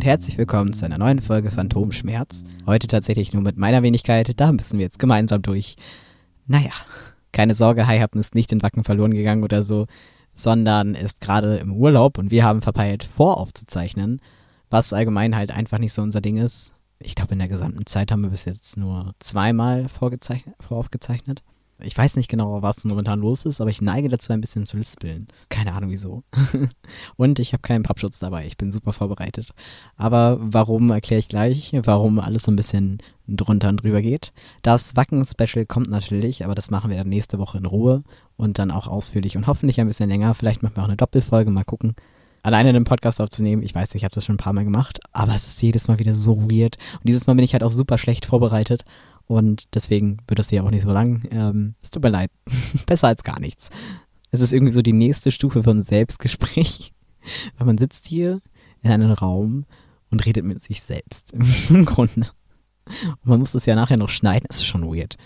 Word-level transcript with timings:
Und 0.00 0.06
herzlich 0.06 0.38
willkommen 0.38 0.72
zu 0.72 0.86
einer 0.86 0.96
neuen 0.96 1.20
Folge 1.20 1.50
Phantomschmerz. 1.50 2.44
Heute 2.64 2.86
tatsächlich 2.86 3.34
nur 3.34 3.42
mit 3.42 3.58
meiner 3.58 3.82
Wenigkeit, 3.82 4.40
da 4.40 4.50
müssen 4.50 4.78
wir 4.78 4.86
jetzt 4.86 4.98
gemeinsam 4.98 5.42
durch. 5.42 5.76
Naja, 6.46 6.70
keine 7.32 7.52
Sorge, 7.52 7.86
Haihappen 7.86 8.18
ist 8.18 8.34
nicht 8.34 8.50
in 8.50 8.62
Wacken 8.62 8.82
verloren 8.82 9.12
gegangen 9.12 9.44
oder 9.44 9.62
so, 9.62 9.88
sondern 10.32 10.94
ist 10.94 11.20
gerade 11.20 11.58
im 11.58 11.74
Urlaub 11.74 12.16
und 12.16 12.30
wir 12.30 12.46
haben 12.46 12.62
verpeilt, 12.62 13.04
voraufzuzeichnen, 13.04 14.22
was 14.70 14.94
allgemein 14.94 15.36
halt 15.36 15.50
einfach 15.50 15.76
nicht 15.76 15.92
so 15.92 16.00
unser 16.00 16.22
Ding 16.22 16.38
ist. 16.38 16.72
Ich 16.98 17.14
glaube, 17.14 17.34
in 17.34 17.38
der 17.38 17.48
gesamten 17.48 17.84
Zeit 17.84 18.10
haben 18.10 18.22
wir 18.22 18.30
bis 18.30 18.46
jetzt 18.46 18.78
nur 18.78 19.12
zweimal 19.18 19.84
voraufgezeichnet. 19.90 21.42
Ich 21.82 21.96
weiß 21.96 22.16
nicht 22.16 22.28
genau, 22.28 22.62
was 22.62 22.84
momentan 22.84 23.20
los 23.20 23.44
ist, 23.44 23.60
aber 23.60 23.70
ich 23.70 23.80
neige 23.80 24.08
dazu, 24.08 24.32
ein 24.32 24.40
bisschen 24.40 24.66
zu 24.66 24.76
lispeln. 24.76 25.28
Keine 25.48 25.72
Ahnung 25.72 25.90
wieso. 25.90 26.22
und 27.16 27.38
ich 27.38 27.52
habe 27.52 27.62
keinen 27.62 27.82
Pappschutz 27.82 28.18
dabei. 28.18 28.46
Ich 28.46 28.56
bin 28.56 28.70
super 28.70 28.92
vorbereitet. 28.92 29.50
Aber 29.96 30.38
warum 30.40 30.90
erkläre 30.90 31.18
ich 31.20 31.28
gleich, 31.28 31.72
warum 31.84 32.18
alles 32.20 32.44
so 32.44 32.52
ein 32.52 32.56
bisschen 32.56 32.98
drunter 33.36 33.68
und 33.68 33.82
drüber 33.82 34.02
geht. 34.02 34.32
Das 34.62 34.96
Wacken-Special 34.96 35.66
kommt 35.66 35.88
natürlich, 35.88 36.44
aber 36.44 36.54
das 36.54 36.70
machen 36.70 36.90
wir 36.90 36.96
dann 36.96 37.08
nächste 37.08 37.38
Woche 37.38 37.58
in 37.58 37.66
Ruhe 37.66 38.02
und 38.36 38.58
dann 38.58 38.70
auch 38.70 38.88
ausführlich 38.88 39.36
und 39.36 39.46
hoffentlich 39.46 39.80
ein 39.80 39.86
bisschen 39.86 40.08
länger. 40.08 40.34
Vielleicht 40.34 40.62
machen 40.62 40.76
wir 40.76 40.82
auch 40.82 40.88
eine 40.88 40.96
Doppelfolge, 40.96 41.50
mal 41.50 41.64
gucken. 41.64 41.94
Alleine 42.42 42.72
den 42.72 42.84
Podcast 42.84 43.20
aufzunehmen, 43.20 43.62
ich 43.62 43.74
weiß, 43.74 43.94
ich 43.94 44.02
habe 44.02 44.14
das 44.14 44.24
schon 44.24 44.36
ein 44.36 44.38
paar 44.38 44.54
Mal 44.54 44.64
gemacht, 44.64 44.98
aber 45.12 45.34
es 45.34 45.46
ist 45.46 45.60
jedes 45.60 45.88
Mal 45.88 45.98
wieder 45.98 46.14
so 46.14 46.50
weird. 46.50 46.78
Und 46.94 47.06
dieses 47.06 47.26
Mal 47.26 47.34
bin 47.34 47.44
ich 47.44 47.52
halt 47.52 47.62
auch 47.62 47.70
super 47.70 47.98
schlecht 47.98 48.24
vorbereitet 48.24 48.84
und 49.30 49.76
deswegen 49.76 50.16
wird 50.26 50.40
es 50.40 50.48
dir 50.48 50.64
auch 50.64 50.72
nicht 50.72 50.82
so 50.82 50.90
lang. 50.90 51.22
Ähm, 51.30 51.76
es 51.80 51.92
tut 51.92 52.02
mir 52.02 52.08
leid. 52.08 52.32
Besser 52.86 53.06
als 53.06 53.22
gar 53.22 53.38
nichts. 53.38 53.70
Es 54.32 54.40
ist 54.40 54.52
irgendwie 54.52 54.72
so 54.72 54.82
die 54.82 54.92
nächste 54.92 55.30
Stufe 55.30 55.62
von 55.62 55.82
Selbstgespräch. 55.82 56.92
Weil 57.56 57.66
man 57.68 57.78
sitzt 57.78 58.08
hier 58.08 58.40
in 58.82 58.90
einem 58.90 59.12
Raum 59.12 59.66
und 60.10 60.26
redet 60.26 60.44
mit 60.44 60.60
sich 60.60 60.82
selbst. 60.82 61.32
Im 61.68 61.84
Grunde. 61.84 62.26
Und 62.86 63.26
man 63.26 63.38
muss 63.38 63.52
das 63.52 63.66
ja 63.66 63.76
nachher 63.76 63.98
noch 63.98 64.08
schneiden. 64.08 64.46
Das 64.48 64.56
ist 64.56 64.66
schon 64.66 64.92
weird. 64.92 65.16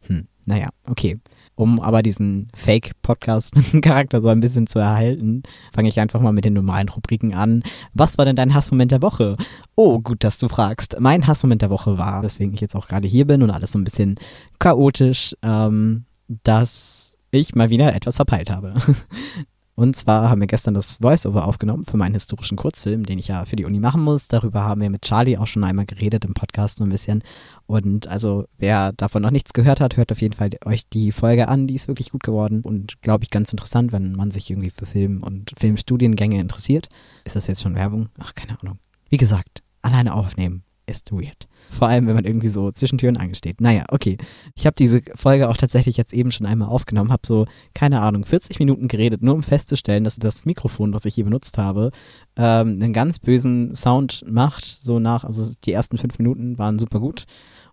Hm, 0.00 0.28
naja, 0.44 0.68
okay. 0.86 1.18
Um 1.56 1.80
aber 1.80 2.02
diesen 2.02 2.48
Fake-Podcast-Charakter 2.54 4.20
so 4.20 4.28
ein 4.28 4.40
bisschen 4.40 4.66
zu 4.66 4.80
erhalten, 4.80 5.44
fange 5.72 5.88
ich 5.88 6.00
einfach 6.00 6.20
mal 6.20 6.32
mit 6.32 6.44
den 6.44 6.54
normalen 6.54 6.88
Rubriken 6.88 7.34
an. 7.34 7.62
Was 7.92 8.18
war 8.18 8.24
denn 8.24 8.36
dein 8.36 8.54
Hassmoment 8.54 8.90
der 8.90 9.02
Woche? 9.02 9.36
Oh, 9.76 10.00
gut, 10.00 10.24
dass 10.24 10.38
du 10.38 10.48
fragst. 10.48 10.96
Mein 10.98 11.26
Hassmoment 11.26 11.62
der 11.62 11.70
Woche 11.70 11.96
war, 11.96 12.22
weswegen 12.22 12.54
ich 12.54 12.60
jetzt 12.60 12.74
auch 12.74 12.88
gerade 12.88 13.06
hier 13.06 13.26
bin 13.26 13.42
und 13.42 13.50
alles 13.50 13.72
so 13.72 13.78
ein 13.78 13.84
bisschen 13.84 14.16
chaotisch, 14.58 15.36
ähm, 15.42 16.04
dass 16.42 17.16
ich 17.30 17.54
mal 17.54 17.70
wieder 17.70 17.94
etwas 17.94 18.16
verpeilt 18.16 18.50
habe. 18.50 18.74
Und 19.76 19.96
zwar 19.96 20.30
haben 20.30 20.40
wir 20.40 20.46
gestern 20.46 20.74
das 20.74 21.02
Voiceover 21.02 21.46
aufgenommen 21.46 21.84
für 21.84 21.96
meinen 21.96 22.14
historischen 22.14 22.56
Kurzfilm, 22.56 23.04
den 23.04 23.18
ich 23.18 23.28
ja 23.28 23.44
für 23.44 23.56
die 23.56 23.64
Uni 23.64 23.80
machen 23.80 24.02
muss. 24.02 24.28
Darüber 24.28 24.62
haben 24.62 24.80
wir 24.80 24.88
mit 24.88 25.02
Charlie 25.02 25.36
auch 25.36 25.48
schon 25.48 25.64
einmal 25.64 25.84
geredet 25.84 26.24
im 26.24 26.32
Podcast 26.32 26.78
so 26.78 26.84
ein 26.84 26.90
bisschen. 26.90 27.22
Und 27.66 28.06
also, 28.06 28.44
wer 28.56 28.92
davon 28.92 29.22
noch 29.22 29.32
nichts 29.32 29.52
gehört 29.52 29.80
hat, 29.80 29.96
hört 29.96 30.12
auf 30.12 30.20
jeden 30.20 30.34
Fall 30.34 30.50
euch 30.64 30.88
die 30.88 31.10
Folge 31.10 31.48
an. 31.48 31.66
Die 31.66 31.74
ist 31.74 31.88
wirklich 31.88 32.12
gut 32.12 32.22
geworden 32.22 32.60
und 32.60 33.02
glaube 33.02 33.24
ich 33.24 33.30
ganz 33.30 33.50
interessant, 33.50 33.90
wenn 33.90 34.12
man 34.12 34.30
sich 34.30 34.48
irgendwie 34.48 34.70
für 34.70 34.86
Film 34.86 35.22
und 35.22 35.52
Filmstudiengänge 35.58 36.40
interessiert. 36.40 36.88
Ist 37.24 37.34
das 37.34 37.48
jetzt 37.48 37.62
schon 37.62 37.74
Werbung? 37.74 38.10
Ach, 38.20 38.34
keine 38.34 38.60
Ahnung. 38.60 38.78
Wie 39.08 39.16
gesagt, 39.16 39.62
alleine 39.82 40.14
aufnehmen 40.14 40.62
ist 40.86 41.12
weird. 41.12 41.48
Vor 41.70 41.88
allem, 41.88 42.06
wenn 42.06 42.14
man 42.14 42.24
irgendwie 42.24 42.48
so 42.48 42.70
zwischen 42.70 42.98
Türen 42.98 43.16
angesteht. 43.16 43.60
Naja, 43.60 43.84
okay. 43.88 44.18
Ich 44.54 44.66
habe 44.66 44.76
diese 44.76 45.02
Folge 45.14 45.48
auch 45.48 45.56
tatsächlich 45.56 45.96
jetzt 45.96 46.12
eben 46.12 46.30
schon 46.30 46.46
einmal 46.46 46.68
aufgenommen, 46.68 47.10
habe 47.10 47.26
so, 47.26 47.46
keine 47.74 48.00
Ahnung, 48.00 48.24
40 48.24 48.58
Minuten 48.58 48.88
geredet, 48.88 49.22
nur 49.22 49.34
um 49.34 49.42
festzustellen, 49.42 50.04
dass 50.04 50.16
das 50.16 50.44
Mikrofon, 50.44 50.92
was 50.92 51.04
ich 51.04 51.14
hier 51.14 51.24
benutzt 51.24 51.58
habe, 51.58 51.90
ähm, 52.36 52.80
einen 52.82 52.92
ganz 52.92 53.18
bösen 53.18 53.74
Sound 53.74 54.24
macht. 54.28 54.64
So 54.64 54.98
nach, 54.98 55.24
also 55.24 55.52
die 55.64 55.72
ersten 55.72 55.98
fünf 55.98 56.18
Minuten 56.18 56.58
waren 56.58 56.78
super 56.78 57.00
gut. 57.00 57.24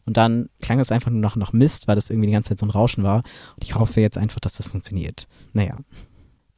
Und 0.05 0.17
dann 0.17 0.49
klang 0.61 0.79
es 0.79 0.91
einfach 0.91 1.11
nur 1.11 1.21
noch 1.21 1.35
nach 1.35 1.53
Mist, 1.53 1.87
weil 1.87 1.95
das 1.95 2.09
irgendwie 2.09 2.27
die 2.27 2.33
ganze 2.33 2.49
Zeit 2.49 2.59
so 2.59 2.65
ein 2.65 2.71
Rauschen 2.71 3.03
war. 3.03 3.17
Und 3.55 3.63
ich 3.63 3.75
hoffe 3.75 4.01
jetzt 4.01 4.17
einfach, 4.17 4.39
dass 4.39 4.55
das 4.55 4.69
funktioniert. 4.69 5.27
Naja. 5.53 5.75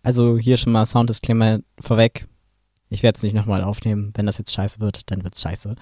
Also 0.02 0.38
hier 0.38 0.58
schon 0.58 0.74
mal 0.74 0.86
Sounddisclaimer 0.86 1.60
vorweg. 1.80 2.28
Ich 2.90 3.04
werde 3.04 3.18
es 3.18 3.24
nicht 3.24 3.34
nochmal 3.34 3.64
aufnehmen. 3.64 4.12
Wenn 4.14 4.28
das 4.28 4.38
jetzt 4.38 4.54
scheiße 4.54 4.80
wird, 4.80 5.10
dann 5.10 5.24
wird 5.24 5.34
es 5.34 5.42
scheiße. 5.42 5.76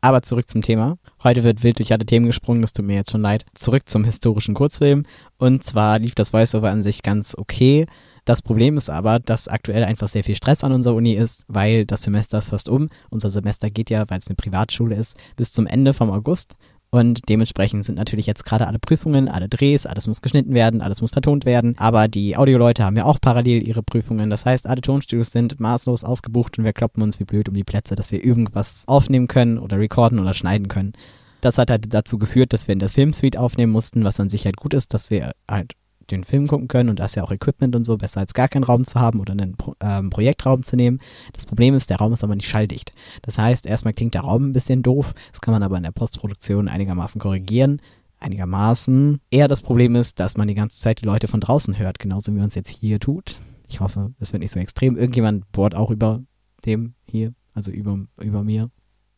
Aber 0.00 0.22
zurück 0.22 0.48
zum 0.48 0.62
Thema. 0.62 0.96
Heute 1.24 1.42
wird 1.42 1.64
wild 1.64 1.80
durch 1.80 1.92
alle 1.92 2.06
Themen 2.06 2.26
gesprungen, 2.26 2.62
das 2.62 2.72
tut 2.72 2.86
mir 2.86 2.94
jetzt 2.94 3.10
schon 3.10 3.22
leid. 3.22 3.44
Zurück 3.54 3.88
zum 3.88 4.04
historischen 4.04 4.54
Kurzfilm. 4.54 5.04
Und 5.38 5.64
zwar 5.64 5.98
lief 5.98 6.14
das 6.14 6.32
Voiceover 6.32 6.70
an 6.70 6.84
sich 6.84 7.02
ganz 7.02 7.34
okay. 7.36 7.86
Das 8.24 8.40
Problem 8.40 8.76
ist 8.76 8.90
aber, 8.90 9.18
dass 9.18 9.48
aktuell 9.48 9.82
einfach 9.82 10.06
sehr 10.06 10.22
viel 10.22 10.36
Stress 10.36 10.62
an 10.62 10.72
unserer 10.72 10.94
Uni 10.94 11.14
ist, 11.14 11.44
weil 11.48 11.84
das 11.84 12.02
Semester 12.02 12.38
ist 12.38 12.50
fast 12.50 12.68
um. 12.68 12.90
Unser 13.10 13.30
Semester 13.30 13.70
geht 13.70 13.90
ja, 13.90 14.04
weil 14.08 14.18
es 14.18 14.28
eine 14.28 14.36
Privatschule 14.36 14.94
ist, 14.94 15.16
bis 15.34 15.52
zum 15.52 15.66
Ende 15.66 15.94
vom 15.94 16.10
August. 16.10 16.54
Und 16.90 17.28
dementsprechend 17.28 17.84
sind 17.84 17.96
natürlich 17.96 18.26
jetzt 18.26 18.44
gerade 18.44 18.66
alle 18.66 18.78
Prüfungen, 18.78 19.28
alle 19.28 19.48
Drehs, 19.48 19.84
alles 19.84 20.06
muss 20.06 20.22
geschnitten 20.22 20.54
werden, 20.54 20.80
alles 20.80 21.02
muss 21.02 21.10
vertont 21.10 21.44
werden. 21.44 21.74
Aber 21.78 22.08
die 22.08 22.36
Audioleute 22.36 22.82
haben 22.82 22.96
ja 22.96 23.04
auch 23.04 23.20
parallel 23.20 23.66
ihre 23.66 23.82
Prüfungen. 23.82 24.30
Das 24.30 24.46
heißt, 24.46 24.66
alle 24.66 24.80
Tonstudios 24.80 25.30
sind 25.30 25.60
maßlos 25.60 26.04
ausgebucht 26.04 26.58
und 26.58 26.64
wir 26.64 26.72
kloppen 26.72 27.02
uns 27.02 27.20
wie 27.20 27.24
blöd 27.24 27.48
um 27.48 27.54
die 27.54 27.64
Plätze, 27.64 27.94
dass 27.94 28.10
wir 28.10 28.24
irgendwas 28.24 28.84
aufnehmen 28.86 29.28
können 29.28 29.58
oder 29.58 29.78
recorden 29.78 30.18
oder 30.18 30.32
schneiden 30.32 30.68
können. 30.68 30.94
Das 31.42 31.58
hat 31.58 31.70
halt 31.70 31.92
dazu 31.92 32.18
geführt, 32.18 32.52
dass 32.52 32.68
wir 32.68 32.72
in 32.72 32.78
der 32.78 32.88
Filmsuite 32.88 33.38
aufnehmen 33.38 33.72
mussten, 33.72 34.04
was 34.04 34.18
an 34.18 34.30
sich 34.30 34.46
halt 34.46 34.56
gut 34.56 34.72
ist, 34.72 34.94
dass 34.94 35.10
wir 35.10 35.32
halt 35.48 35.74
den 36.10 36.24
Film 36.24 36.46
gucken 36.46 36.68
können 36.68 36.88
und 36.88 36.98
da 36.98 37.04
ist 37.04 37.16
ja 37.16 37.22
auch 37.22 37.30
Equipment 37.30 37.76
und 37.76 37.84
so, 37.84 37.96
besser 37.96 38.20
als 38.20 38.34
gar 38.34 38.48
keinen 38.48 38.64
Raum 38.64 38.84
zu 38.84 38.98
haben 39.00 39.20
oder 39.20 39.32
einen 39.32 39.56
Pro 39.56 39.74
ähm, 39.80 40.10
Projektraum 40.10 40.62
zu 40.62 40.76
nehmen. 40.76 41.00
Das 41.32 41.46
Problem 41.46 41.74
ist, 41.74 41.90
der 41.90 41.98
Raum 41.98 42.12
ist 42.12 42.24
aber 42.24 42.34
nicht 42.34 42.48
schalldicht. 42.48 42.92
Das 43.22 43.38
heißt, 43.38 43.66
erstmal 43.66 43.94
klingt 43.94 44.14
der 44.14 44.22
Raum 44.22 44.50
ein 44.50 44.52
bisschen 44.52 44.82
doof, 44.82 45.14
das 45.30 45.40
kann 45.40 45.52
man 45.52 45.62
aber 45.62 45.76
in 45.76 45.82
der 45.82 45.92
Postproduktion 45.92 46.68
einigermaßen 46.68 47.20
korrigieren. 47.20 47.80
Einigermaßen. 48.20 49.20
Eher 49.30 49.46
das 49.46 49.62
Problem 49.62 49.94
ist, 49.94 50.18
dass 50.18 50.36
man 50.36 50.48
die 50.48 50.54
ganze 50.54 50.78
Zeit 50.78 51.00
die 51.00 51.06
Leute 51.06 51.28
von 51.28 51.40
draußen 51.40 51.78
hört, 51.78 52.00
genauso 52.00 52.32
wie 52.34 52.38
man 52.38 52.48
es 52.48 52.56
jetzt 52.56 52.70
hier 52.70 52.98
tut. 52.98 53.40
Ich 53.68 53.80
hoffe, 53.80 54.12
es 54.18 54.32
wird 54.32 54.42
nicht 54.42 54.52
so 54.52 54.58
extrem. 54.58 54.96
Irgendjemand 54.96 55.50
bohrt 55.52 55.76
auch 55.76 55.90
über 55.90 56.22
dem 56.66 56.94
hier, 57.08 57.32
also 57.54 57.70
über, 57.70 57.98
über 58.20 58.42
mir. 58.42 58.70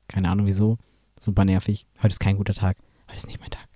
Keine 0.08 0.28
Ahnung 0.28 0.46
wieso. 0.46 0.76
Super 1.18 1.44
nervig. 1.44 1.86
Heute 1.98 2.08
ist 2.08 2.20
kein 2.20 2.36
guter 2.36 2.54
Tag. 2.54 2.76
Heute 3.06 3.16
ist 3.16 3.26
nicht 3.28 3.40
mein 3.40 3.50
Tag. 3.50 3.68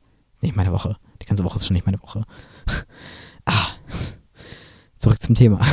Nicht 0.43 0.57
meine 0.57 0.73
Woche. 0.73 0.97
Die 1.25 1.29
ganze 1.29 1.45
Woche 1.45 1.57
ist 1.57 1.67
schon 1.67 1.73
nicht 1.73 1.87
meine 1.87 2.03
Woche. 2.03 2.25
ah, 3.47 3.69
zurück 4.99 5.23
zum 5.23 5.35
Thema. 5.35 5.67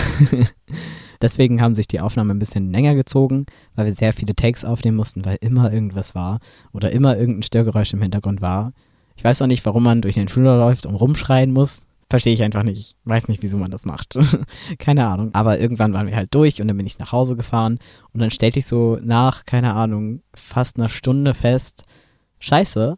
Deswegen 1.22 1.62
haben 1.62 1.76
sich 1.76 1.90
die 1.90 2.00
Aufnahmen 2.00 2.32
ein 2.32 2.40
bisschen 2.40 2.72
länger 2.72 2.96
gezogen, 2.96 3.48
weil 3.76 3.86
wir 3.86 3.94
sehr 3.94 4.14
viele 4.14 4.34
Takes 4.34 4.64
aufnehmen 4.64 4.96
mussten, 4.96 5.26
weil 5.26 5.38
immer 5.42 5.74
irgendwas 5.74 6.16
war 6.16 6.40
oder 6.72 6.92
immer 6.92 7.18
irgendein 7.18 7.44
Störgeräusch 7.44 7.92
im 7.92 8.02
Hintergrund 8.02 8.40
war. 8.42 8.72
Ich 9.18 9.26
weiß 9.26 9.42
auch 9.42 9.48
nicht, 9.48 9.66
warum 9.66 9.84
man 9.84 10.02
durch 10.02 10.16
den 10.16 10.30
Flur 10.30 10.56
läuft 10.56 10.86
und 10.86 10.96
rumschreien 10.96 11.52
muss. 11.52 11.84
Verstehe 12.10 12.34
ich 12.34 12.44
einfach 12.44 12.64
nicht. 12.64 12.96
Weiß 13.04 13.28
nicht, 13.28 13.44
wieso 13.44 13.58
man 13.58 13.72
das 13.72 13.86
macht. 13.86 14.18
keine 14.80 15.06
Ahnung. 15.06 15.32
Aber 15.34 15.60
irgendwann 15.60 15.92
waren 15.92 16.08
wir 16.08 16.16
halt 16.16 16.34
durch 16.34 16.62
und 16.62 16.70
dann 16.70 16.78
bin 16.78 16.88
ich 16.88 16.98
nach 16.98 17.12
Hause 17.12 17.36
gefahren 17.36 17.78
und 18.14 18.22
dann 18.22 18.32
stellte 18.32 18.60
ich 18.60 18.68
so 18.68 18.98
nach, 19.04 19.46
keine 19.46 19.74
Ahnung, 19.76 20.22
fast 20.34 20.78
einer 20.78 20.90
Stunde 20.90 21.34
fest, 21.34 21.84
scheiße, 22.40 22.96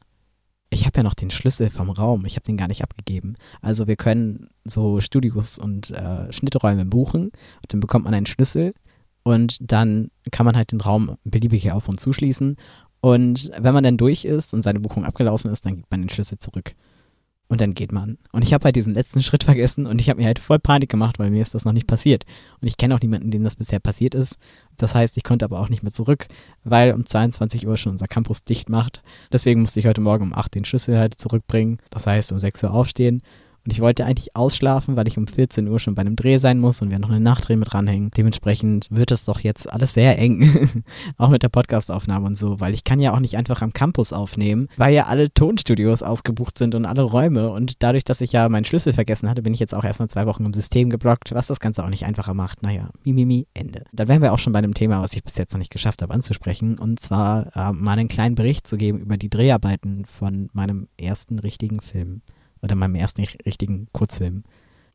ich 0.73 0.85
habe 0.85 0.97
ja 0.97 1.03
noch 1.03 1.13
den 1.13 1.29
Schlüssel 1.29 1.69
vom 1.69 1.89
Raum, 1.89 2.25
ich 2.25 2.35
habe 2.35 2.45
den 2.45 2.57
gar 2.57 2.67
nicht 2.67 2.83
abgegeben. 2.83 3.35
Also 3.61 3.87
wir 3.87 3.95
können 3.95 4.49
so 4.65 4.99
Studios 4.99 5.59
und 5.59 5.91
äh, 5.91 6.31
Schnitträume 6.31 6.85
buchen 6.85 7.25
und 7.25 7.33
dann 7.73 7.79
bekommt 7.79 8.05
man 8.05 8.13
einen 8.13 8.25
Schlüssel 8.25 8.73
und 9.23 9.57
dann 9.61 10.11
kann 10.31 10.45
man 10.45 10.55
halt 10.55 10.71
den 10.71 10.81
Raum 10.81 11.17
beliebig 11.23 11.71
auf 11.71 11.87
und 11.87 11.99
zuschließen. 11.99 12.57
Und 13.01 13.51
wenn 13.57 13.73
man 13.73 13.83
dann 13.83 13.97
durch 13.97 14.25
ist 14.25 14.53
und 14.53 14.61
seine 14.61 14.79
Buchung 14.79 15.05
abgelaufen 15.05 15.51
ist, 15.51 15.65
dann 15.65 15.75
gibt 15.75 15.91
man 15.91 16.01
den 16.01 16.09
Schlüssel 16.09 16.39
zurück. 16.39 16.73
Und 17.53 17.61
dann 17.61 17.75
geht 17.75 17.91
man. 17.91 18.17
Und 18.31 18.43
ich 18.43 18.51
habe 18.51 18.63
halt 18.65 18.75
diesen 18.75 18.95
letzten 18.95 19.21
Schritt 19.21 19.43
vergessen 19.43 19.85
und 19.85 20.01
ich 20.01 20.09
habe 20.09 20.19
mir 20.19 20.25
halt 20.25 20.39
voll 20.39 20.57
Panik 20.57 20.89
gemacht, 20.89 21.19
weil 21.19 21.29
mir 21.29 21.43
ist 21.43 21.53
das 21.53 21.65
noch 21.65 21.71
nicht 21.71 21.85
passiert. 21.85 22.25
Und 22.59 22.67
ich 22.67 22.77
kenne 22.77 22.95
auch 22.95 22.99
niemanden, 22.99 23.29
dem 23.29 23.43
das 23.43 23.57
bisher 23.57 23.79
passiert 23.79 24.15
ist. 24.15 24.39
Das 24.77 24.95
heißt, 24.95 25.15
ich 25.17 25.23
konnte 25.23 25.45
aber 25.45 25.59
auch 25.59 25.69
nicht 25.69 25.83
mehr 25.83 25.91
zurück, 25.91 26.25
weil 26.63 26.93
um 26.93 27.05
22 27.05 27.67
Uhr 27.67 27.77
schon 27.77 27.91
unser 27.91 28.07
Campus 28.07 28.43
dicht 28.43 28.69
macht. 28.69 29.03
Deswegen 29.31 29.61
musste 29.61 29.79
ich 29.79 29.85
heute 29.85 30.01
Morgen 30.01 30.23
um 30.23 30.33
8 30.33 30.55
den 30.55 30.65
Schlüssel 30.65 30.97
halt 30.97 31.13
zurückbringen. 31.19 31.77
Das 31.91 32.07
heißt, 32.07 32.31
um 32.31 32.39
6 32.39 32.63
Uhr 32.63 32.73
aufstehen 32.73 33.21
und 33.65 33.71
ich 33.71 33.79
wollte 33.79 34.05
eigentlich 34.05 34.35
ausschlafen, 34.35 34.97
weil 34.97 35.07
ich 35.07 35.17
um 35.17 35.25
14 35.25 35.67
Uhr 35.69 35.79
schon 35.79 35.95
bei 35.95 36.01
einem 36.01 36.17
Dreh 36.17 36.37
sein 36.37 36.59
muss 36.59 36.81
und 36.81 36.91
wir 36.91 36.99
noch 36.99 37.09
eine 37.09 37.21
Nachtdreh 37.21 37.55
mit 37.55 37.71
dranhängen. 37.71 38.11
Dementsprechend 38.11 38.87
wird 38.89 39.11
es 39.11 39.23
doch 39.23 39.39
jetzt 39.39 39.71
alles 39.71 39.93
sehr 39.93 40.19
eng. 40.19 40.83
auch 41.17 41.29
mit 41.29 41.43
der 41.43 41.49
Podcastaufnahme 41.49 42.25
und 42.25 42.37
so, 42.37 42.59
weil 42.59 42.73
ich 42.73 42.83
kann 42.83 42.99
ja 42.99 43.13
auch 43.13 43.21
nicht 43.21 43.37
einfach 43.37 43.61
am 43.61 43.71
Campus 43.71 44.11
aufnehmen, 44.11 44.67
weil 44.75 44.93
ja 44.93 45.05
alle 45.05 45.33
Tonstudios 45.33 46.03
ausgebucht 46.03 46.57
sind 46.57 46.75
und 46.75 46.85
alle 46.85 47.03
Räume. 47.03 47.51
Und 47.51 47.81
dadurch, 47.81 48.03
dass 48.03 48.19
ich 48.19 48.33
ja 48.33 48.49
meinen 48.49 48.65
Schlüssel 48.65 48.91
vergessen 48.91 49.29
hatte, 49.29 49.41
bin 49.41 49.53
ich 49.53 49.61
jetzt 49.61 49.73
auch 49.73 49.85
erstmal 49.85 50.09
zwei 50.09 50.25
Wochen 50.25 50.45
im 50.45 50.53
System 50.53 50.89
geblockt, 50.89 51.33
was 51.33 51.47
das 51.47 51.61
Ganze 51.61 51.85
auch 51.85 51.89
nicht 51.89 52.05
einfacher 52.05 52.33
macht. 52.33 52.63
Naja, 52.63 52.89
mimimi, 53.05 53.47
Ende. 53.53 53.85
Dann 53.93 54.09
wären 54.09 54.21
wir 54.21 54.33
auch 54.33 54.39
schon 54.39 54.51
bei 54.51 54.59
einem 54.59 54.73
Thema, 54.73 55.01
was 55.01 55.13
ich 55.13 55.23
bis 55.23 55.37
jetzt 55.37 55.53
noch 55.53 55.59
nicht 55.59 55.71
geschafft 55.71 56.01
habe 56.01 56.13
anzusprechen. 56.13 56.77
Und 56.77 56.99
zwar 56.99 57.55
äh, 57.55 57.71
mal 57.71 57.97
einen 57.97 58.09
kleinen 58.09 58.35
Bericht 58.35 58.67
zu 58.67 58.75
geben 58.75 58.99
über 58.99 59.15
die 59.15 59.29
Dreharbeiten 59.29 60.03
von 60.05 60.49
meinem 60.51 60.89
ersten 60.97 61.39
richtigen 61.39 61.79
Film 61.79 62.21
oder 62.63 62.75
meinem 62.75 62.95
ersten 62.95 63.23
richtigen 63.45 63.87
Kurzfilm. 63.91 64.43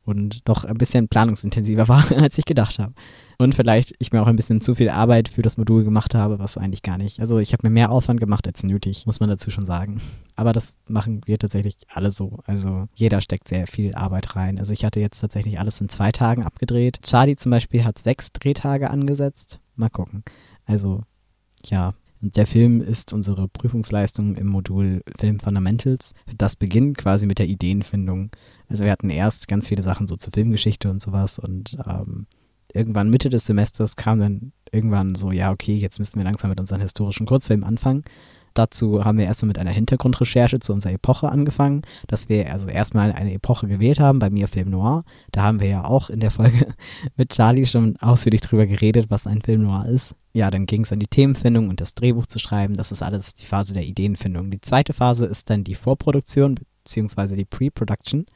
und 0.05 0.49
doch 0.49 0.65
ein 0.65 0.79
bisschen 0.79 1.09
planungsintensiver 1.09 1.87
war, 1.89 2.11
als 2.13 2.39
ich 2.39 2.47
gedacht 2.47 2.79
habe. 2.79 2.95
Und 3.37 3.55
vielleicht 3.55 3.95
ich 3.99 4.11
mir 4.11 4.23
auch 4.23 4.27
ein 4.27 4.37
bisschen 4.37 4.63
zu 4.63 4.75
viel 4.75 4.89
Arbeit 4.89 5.29
für 5.29 5.43
das 5.43 5.59
Modul 5.59 5.85
gemacht 5.85 6.15
habe, 6.15 6.39
was 6.39 6.57
eigentlich 6.57 6.83
gar 6.83 6.97
nicht. 6.97 7.21
Also 7.21 7.39
ich 7.39 7.53
habe 7.53 7.67
mir 7.67 7.73
mehr 7.73 7.91
Aufwand 7.91 8.19
gemacht 8.19 8.47
als 8.47 8.63
nötig, 8.63 9.05
muss 9.05 9.21
man 9.21 9.29
dazu 9.29 9.51
schon 9.51 9.67
sagen. 9.67 10.01
Aber 10.35 10.55
das 10.55 10.77
machen 10.89 11.21
wir 11.27 11.39
tatsächlich 11.39 11.77
alle 11.93 12.11
so. 12.11 12.39
Also 12.47 12.89
jeder 12.95 13.21
steckt 13.21 13.49
sehr 13.49 13.67
viel 13.67 13.95
Arbeit 13.95 14.35
rein. 14.35 14.59
Also 14.59 14.73
ich 14.73 14.85
hatte 14.85 14.99
jetzt 14.99 15.21
tatsächlich 15.21 15.61
alles 15.61 15.81
in 15.81 15.91
zwei 15.91 16.11
Tagen 16.11 16.43
abgedreht. 16.43 17.01
Charlie 17.03 17.37
zum 17.37 17.51
Beispiel 17.51 17.85
hat 17.85 17.99
sechs 17.99 18.33
Drehtage 18.33 18.91
angesetzt. 18.91 19.61
Mal 19.77 19.91
gucken. 19.91 20.25
Also 20.65 21.03
ja, 21.67 21.93
der 22.21 22.47
Film 22.47 22.81
ist 22.81 23.13
unsere 23.13 23.49
Prüfungsleistung 23.49 24.35
im 24.37 24.49
Modul 24.49 25.03
Film 25.19 25.39
Fundamentals. 25.41 26.15
Das 26.37 26.57
beginnt 26.57 26.99
quasi 26.99 27.27
mit 27.27 27.39
der 27.39 27.47
Ideenfindung. 27.47 28.31
Also 28.69 28.85
wir 28.85 28.93
hatten 28.93 29.11
erst 29.11 29.49
ganz 29.49 29.69
viele 29.69 29.83
Sachen 29.83 30.07
so 30.07 30.17
zur 30.17 30.33
Filmgeschichte 30.33 30.91
und 30.91 31.01
sowas 31.01 31.39
und 31.39 31.79
ähm, 31.87 32.27
irgendwann 32.73 33.11
Mitte 33.11 33.31
des 33.31 33.47
Semesters 33.47 33.97
kam 33.97 34.21
dann 34.21 34.53
irgendwann 34.73 35.15
so, 35.15 35.33
ja, 35.33 35.51
okay, 35.51 35.75
jetzt 35.75 35.99
müssen 35.99 36.19
wir 36.19 36.25
langsam 36.25 36.51
mit 36.51 36.61
unseren 36.61 36.81
historischen 36.81 37.27
Kurzfilmen 37.27 37.65
anfangen. 37.65 38.05
Dazu 38.55 39.05
haben 39.05 39.19
wir 39.19 39.27
erstmal 39.27 39.49
mit 39.49 39.59
einer 39.59 39.71
Hintergrundrecherche 39.71 40.61
zu 40.61 40.73
unserer 40.73 40.93
Epoche 40.93 41.29
angefangen, 41.29 41.83
dass 42.07 42.29
wir 42.29 42.53
also 42.53 42.69
erstmal 42.69 43.13
eine 43.13 43.33
Epoche 43.33 43.69
gewählt 43.69 44.01
haben, 44.01 44.19
bei 44.19 44.31
mir 44.31 44.49
Film 44.49 44.71
Noir. 44.71 45.05
Da 45.33 45.43
haben 45.43 45.61
wir 45.61 45.69
ja 45.69 45.85
auch 45.85 46.11
in 46.11 46.21
der 46.21 46.31
Folge 46.31 46.69
mit 47.17 47.31
Charlie 47.31 47.67
schon 47.67 47.97
ausführlich 47.99 48.41
drüber 48.41 48.67
geredet, 48.67 49.07
was 49.11 49.27
ein 49.27 49.43
Film 49.43 49.63
Noir 49.63 49.87
ist. 49.87 50.15
Ja, 50.33 50.51
dann 50.51 50.67
ging 50.67 50.83
es 50.83 50.93
an 50.93 51.01
die 51.01 51.07
Themenfindung 51.07 51.69
und 51.69 51.81
das 51.81 51.95
Drehbuch 51.95 52.27
zu 52.27 52.39
schreiben. 52.39 52.77
Das 52.77 52.93
ist 52.93 53.03
alles 53.03 53.35
die 53.35 53.47
Phase 53.47 53.75
der 53.75 53.85
Ideenfindung. 53.85 54.51
Die 54.51 54.61
zweite 54.61 54.93
Phase 54.93 55.27
ist 55.27 55.51
dann 55.51 55.65
die 55.65 55.75
Vorproduktion 55.75 56.57
bzw. 56.85 57.37
die 57.37 57.45
Pre-Production. 57.45 58.27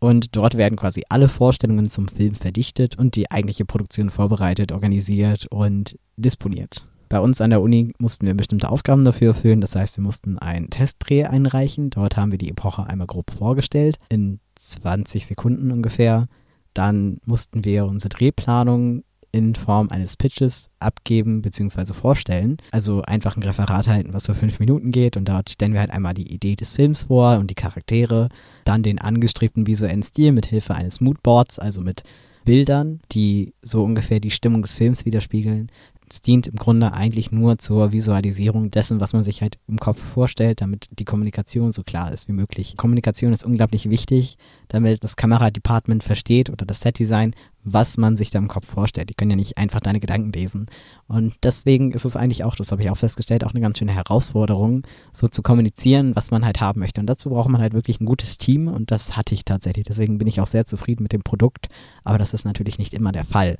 Und 0.00 0.34
dort 0.34 0.56
werden 0.56 0.76
quasi 0.76 1.02
alle 1.10 1.28
Vorstellungen 1.28 1.90
zum 1.90 2.08
Film 2.08 2.34
verdichtet 2.34 2.98
und 2.98 3.16
die 3.16 3.30
eigentliche 3.30 3.66
Produktion 3.66 4.08
vorbereitet, 4.10 4.72
organisiert 4.72 5.46
und 5.50 5.98
disponiert. 6.16 6.86
Bei 7.10 7.18
uns 7.18 7.40
an 7.40 7.50
der 7.50 7.60
Uni 7.60 7.92
mussten 7.98 8.24
wir 8.24 8.34
bestimmte 8.34 8.70
Aufgaben 8.70 9.04
dafür 9.04 9.28
erfüllen. 9.28 9.60
Das 9.60 9.74
heißt, 9.74 9.98
wir 9.98 10.02
mussten 10.02 10.38
einen 10.38 10.70
Testdreh 10.70 11.24
einreichen. 11.24 11.90
Dort 11.90 12.16
haben 12.16 12.30
wir 12.30 12.38
die 12.38 12.48
Epoche 12.48 12.86
einmal 12.86 13.08
grob 13.08 13.32
vorgestellt, 13.32 13.98
in 14.08 14.38
20 14.54 15.26
Sekunden 15.26 15.72
ungefähr. 15.72 16.28
Dann 16.72 17.18
mussten 17.26 17.64
wir 17.64 17.86
unsere 17.86 18.10
Drehplanung 18.10 19.02
in 19.32 19.56
Form 19.56 19.88
eines 19.90 20.16
Pitches 20.16 20.70
abgeben 20.78 21.42
bzw. 21.42 21.94
vorstellen. 21.94 22.58
Also 22.70 23.02
einfach 23.02 23.36
ein 23.36 23.42
Referat 23.42 23.88
halten, 23.88 24.14
was 24.14 24.24
so 24.24 24.34
fünf 24.34 24.60
Minuten 24.60 24.92
geht 24.92 25.16
und 25.16 25.28
dort 25.28 25.50
stellen 25.50 25.72
wir 25.72 25.80
halt 25.80 25.90
einmal 25.90 26.14
die 26.14 26.32
Idee 26.32 26.54
des 26.54 26.72
Films 26.72 27.04
vor 27.04 27.38
und 27.38 27.48
die 27.50 27.54
Charaktere, 27.54 28.28
dann 28.64 28.84
den 28.84 29.00
angestrebten 29.00 29.66
visuellen 29.66 30.04
Stil 30.04 30.30
mit 30.30 30.46
Hilfe 30.46 30.76
eines 30.76 31.00
Moodboards, 31.00 31.58
also 31.58 31.80
mit 31.80 32.02
Bildern, 32.44 33.00
die 33.12 33.52
so 33.62 33.84
ungefähr 33.84 34.20
die 34.20 34.30
Stimmung 34.30 34.62
des 34.62 34.76
Films 34.76 35.04
widerspiegeln. 35.04 35.70
Es 36.10 36.20
dient 36.20 36.48
im 36.48 36.56
Grunde 36.56 36.92
eigentlich 36.92 37.30
nur 37.30 37.58
zur 37.58 37.92
Visualisierung 37.92 38.72
dessen, 38.72 38.98
was 38.98 39.12
man 39.12 39.22
sich 39.22 39.42
halt 39.42 39.58
im 39.68 39.78
Kopf 39.78 40.00
vorstellt, 40.00 40.60
damit 40.60 40.88
die 40.98 41.04
Kommunikation 41.04 41.70
so 41.70 41.84
klar 41.84 42.12
ist 42.12 42.26
wie 42.26 42.32
möglich. 42.32 42.76
Kommunikation 42.76 43.32
ist 43.32 43.44
unglaublich 43.44 43.88
wichtig, 43.88 44.36
damit 44.66 45.04
das 45.04 45.14
Kameradepartment 45.14 46.02
versteht 46.02 46.50
oder 46.50 46.66
das 46.66 46.80
Setdesign, 46.80 47.34
was 47.62 47.96
man 47.96 48.16
sich 48.16 48.30
da 48.30 48.40
im 48.40 48.48
Kopf 48.48 48.66
vorstellt. 48.66 49.10
Die 49.10 49.14
können 49.14 49.30
ja 49.30 49.36
nicht 49.36 49.56
einfach 49.56 49.78
deine 49.78 50.00
Gedanken 50.00 50.32
lesen. 50.32 50.66
Und 51.06 51.34
deswegen 51.44 51.92
ist 51.92 52.04
es 52.04 52.16
eigentlich 52.16 52.42
auch, 52.42 52.56
das 52.56 52.72
habe 52.72 52.82
ich 52.82 52.90
auch 52.90 52.96
festgestellt, 52.96 53.44
auch 53.44 53.52
eine 53.52 53.60
ganz 53.60 53.78
schöne 53.78 53.92
Herausforderung, 53.92 54.82
so 55.12 55.28
zu 55.28 55.42
kommunizieren, 55.42 56.16
was 56.16 56.32
man 56.32 56.44
halt 56.44 56.60
haben 56.60 56.80
möchte. 56.80 57.00
Und 57.00 57.06
dazu 57.06 57.30
braucht 57.30 57.50
man 57.50 57.60
halt 57.60 57.72
wirklich 57.72 58.00
ein 58.00 58.06
gutes 58.06 58.36
Team 58.36 58.66
und 58.66 58.90
das 58.90 59.16
hatte 59.16 59.34
ich 59.34 59.44
tatsächlich. 59.44 59.86
Deswegen 59.86 60.18
bin 60.18 60.26
ich 60.26 60.40
auch 60.40 60.48
sehr 60.48 60.66
zufrieden 60.66 61.04
mit 61.04 61.12
dem 61.12 61.22
Produkt, 61.22 61.68
aber 62.02 62.18
das 62.18 62.34
ist 62.34 62.44
natürlich 62.44 62.78
nicht 62.78 62.94
immer 62.94 63.12
der 63.12 63.24
Fall. 63.24 63.58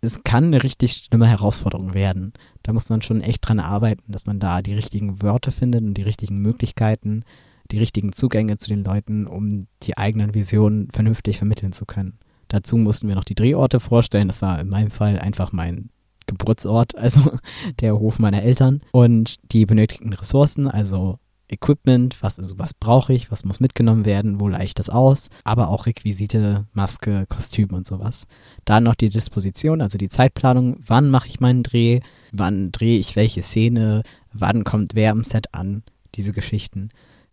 Es 0.00 0.22
kann 0.22 0.44
eine 0.44 0.62
richtig 0.62 0.92
schlimme 0.92 1.26
Herausforderung 1.26 1.92
werden. 1.92 2.32
Da 2.62 2.72
muss 2.72 2.88
man 2.88 3.02
schon 3.02 3.20
echt 3.20 3.46
dran 3.46 3.58
arbeiten, 3.58 4.12
dass 4.12 4.26
man 4.26 4.38
da 4.38 4.62
die 4.62 4.74
richtigen 4.74 5.22
Wörter 5.22 5.50
findet 5.50 5.82
und 5.82 5.94
die 5.94 6.02
richtigen 6.02 6.38
Möglichkeiten, 6.38 7.24
die 7.70 7.78
richtigen 7.78 8.12
Zugänge 8.12 8.58
zu 8.58 8.68
den 8.68 8.84
Leuten, 8.84 9.26
um 9.26 9.66
die 9.82 9.98
eigenen 9.98 10.34
Visionen 10.34 10.88
vernünftig 10.90 11.38
vermitteln 11.38 11.72
zu 11.72 11.84
können. 11.84 12.18
Dazu 12.48 12.76
mussten 12.76 13.08
wir 13.08 13.14
noch 13.14 13.24
die 13.24 13.34
Drehorte 13.34 13.80
vorstellen. 13.80 14.28
Das 14.28 14.40
war 14.40 14.58
in 14.60 14.68
meinem 14.68 14.90
Fall 14.90 15.18
einfach 15.18 15.52
mein 15.52 15.90
Geburtsort, 16.26 16.96
also 16.96 17.32
der 17.80 17.98
Hof 17.98 18.18
meiner 18.18 18.42
Eltern. 18.42 18.82
Und 18.92 19.52
die 19.52 19.66
benötigten 19.66 20.12
Ressourcen, 20.12 20.68
also 20.68 21.18
Equipment, 21.48 22.22
was, 22.22 22.38
also 22.38 22.58
was 22.58 22.74
brauche 22.74 23.12
ich, 23.12 23.30
was 23.30 23.44
muss 23.44 23.60
mitgenommen 23.60 24.04
werden, 24.04 24.40
wo 24.40 24.48
leicht 24.48 24.78
das 24.78 24.90
aus, 24.90 25.30
aber 25.44 25.68
auch 25.68 25.86
Requisite, 25.86 26.66
Maske, 26.72 27.26
Kostüm 27.28 27.70
und 27.72 27.86
sowas. 27.86 28.26
Dann 28.64 28.84
noch 28.84 28.94
die 28.94 29.08
Disposition, 29.08 29.80
also 29.80 29.98
die 29.98 30.08
Zeitplanung, 30.08 30.76
wann 30.86 31.10
mache 31.10 31.28
ich 31.28 31.40
meinen 31.40 31.62
Dreh, 31.62 32.00
wann 32.32 32.70
drehe 32.72 32.98
ich 32.98 33.16
welche 33.16 33.42
Szene, 33.42 34.02
wann 34.32 34.64
kommt 34.64 34.94
wer 34.94 35.12
am 35.12 35.24
Set 35.24 35.54
an, 35.54 35.82
diese 36.14 36.32
Geschichten. 36.32 36.90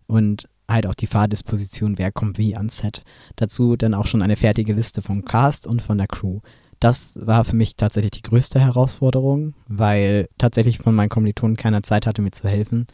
Und 0.08 0.48
halt 0.68 0.88
auch 0.88 0.96
die 0.96 1.08
Fahrdisposition, 1.08 1.98
wer 1.98 2.12
kommt 2.12 2.38
wie 2.38 2.56
ans 2.56 2.78
Set. 2.78 3.04
Dazu 3.36 3.76
dann 3.76 3.94
auch 3.94 4.08
schon 4.08 4.22
eine 4.22 4.36
fertige 4.36 4.74
Liste 4.74 5.02
vom 5.02 5.26
Cast 5.26 5.68
und 5.68 5.82
von 5.82 5.98
der 5.98 6.08
Crew. 6.08 6.40
Das 6.80 7.14
war 7.22 7.46
für 7.46 7.56
mich 7.56 7.76
tatsächlich 7.76 8.12
die 8.12 8.22
größte 8.22 8.60
Herausforderung, 8.60 9.54
weil 9.68 10.28
tatsächlich 10.38 10.80
von 10.80 10.96
meinen 10.96 11.10
Kommilitonen 11.10 11.56
keiner 11.56 11.84
Zeit 11.84 12.06
hatte, 12.06 12.22
mir 12.22 12.32
zu 12.32 12.48
helfen. 12.48 12.88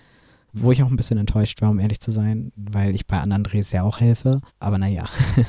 Wo 0.53 0.71
ich 0.71 0.83
auch 0.83 0.89
ein 0.89 0.97
bisschen 0.97 1.17
enttäuscht 1.17 1.61
war, 1.61 1.69
um 1.69 1.79
ehrlich 1.79 1.99
zu 1.99 2.11
sein, 2.11 2.51
weil 2.55 2.93
ich 2.95 3.07
bei 3.07 3.17
anderen 3.19 3.43
Drehs 3.43 3.71
ja 3.71 3.83
auch 3.83 3.99
helfe. 3.99 4.41
Aber 4.59 4.77
naja. 4.77 5.05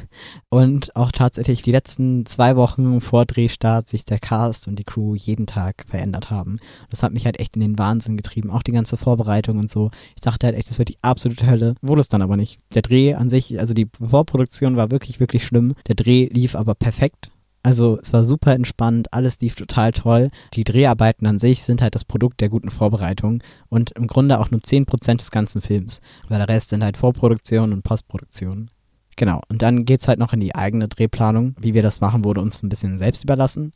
und 0.49 0.95
auch 0.95 1.11
tatsächlich 1.11 1.63
die 1.63 1.73
letzten 1.73 2.25
zwei 2.27 2.57
Wochen 2.57 3.01
vor 3.01 3.25
Drehstart 3.25 3.89
sich 3.89 4.05
der 4.05 4.19
Cast 4.19 4.69
und 4.69 4.79
die 4.79 4.85
Crew 4.85 5.15
jeden 5.15 5.47
Tag 5.47 5.85
verändert 5.89 6.31
haben. 6.31 6.59
Das 6.91 7.03
hat 7.03 7.13
mich 7.13 7.25
halt 7.25 7.41
echt 7.41 7.57
in 7.57 7.63
den 7.63 7.79
Wahnsinn 7.79 8.17
getrieben. 8.17 8.51
Auch 8.51 8.63
die 8.63 8.73
ganze 8.73 8.97
Vorbereitung 8.97 9.59
und 9.59 9.71
so. 9.71 9.91
Ich 10.15 10.21
dachte 10.21 10.47
halt 10.47 10.57
echt, 10.57 10.71
das 10.71 10.79
wird 10.79 10.89
die 10.89 10.99
absolute 11.03 11.47
Hölle. 11.47 11.75
Wurde 11.83 12.01
es 12.01 12.09
dann 12.09 12.23
aber 12.23 12.37
nicht. 12.37 12.59
Der 12.75 12.83
Dreh 12.83 13.15
an 13.15 13.29
sich, 13.29 13.59
also 13.59 13.75
die 13.75 13.89
Vorproduktion 14.01 14.77
war 14.77 14.91
wirklich, 14.91 15.19
wirklich 15.19 15.45
schlimm. 15.45 15.75
Der 15.89 15.97
Dreh 15.97 16.29
lief 16.33 16.55
aber 16.55 16.75
perfekt. 16.75 17.33
Also 17.63 17.99
es 18.03 18.13
war 18.13 18.25
super 18.25 18.53
entspannt, 18.53 19.13
alles 19.13 19.41
lief 19.41 19.55
total 19.55 19.93
toll. 19.93 20.31
Die 20.55 20.65
Dreharbeiten 20.65 21.27
an 21.27 21.39
sich 21.39 21.63
sind 21.63 21.81
halt 21.81 21.95
das 21.95 22.05
Produkt 22.05 22.41
der 22.41 22.49
guten 22.49 22.71
Vorbereitung 22.71 23.43
und 23.69 23.93
im 23.93 24.09
Grunde 24.09 24.41
auch 24.41 24.51
nur 24.51 24.61
10% 24.61 25.19
des 25.19 25.31
ganzen 25.31 25.63
Films, 25.63 26.01
weil 26.29 26.39
der 26.39 26.49
Rest 26.49 26.71
sind 26.71 26.83
halt 26.83 26.97
Vorproduktion 26.97 27.73
und 27.73 27.83
Postproduktion. 27.83 28.71
Genau, 29.17 29.43
und 29.49 29.63
dann 29.63 29.85
geht 29.85 30.01
es 30.01 30.09
halt 30.09 30.19
noch 30.19 30.33
in 30.33 30.41
die 30.41 30.55
eigene 30.55 30.89
Drehplanung. 30.89 31.55
Wie 31.61 31.75
wir 31.75 31.83
das 31.83 32.01
machen, 32.01 32.25
wurde 32.25 32.41
uns 32.41 32.63
ein 32.63 32.69
bisschen 32.69 32.99
selbst 32.99 33.23
überlassen. 33.23 33.73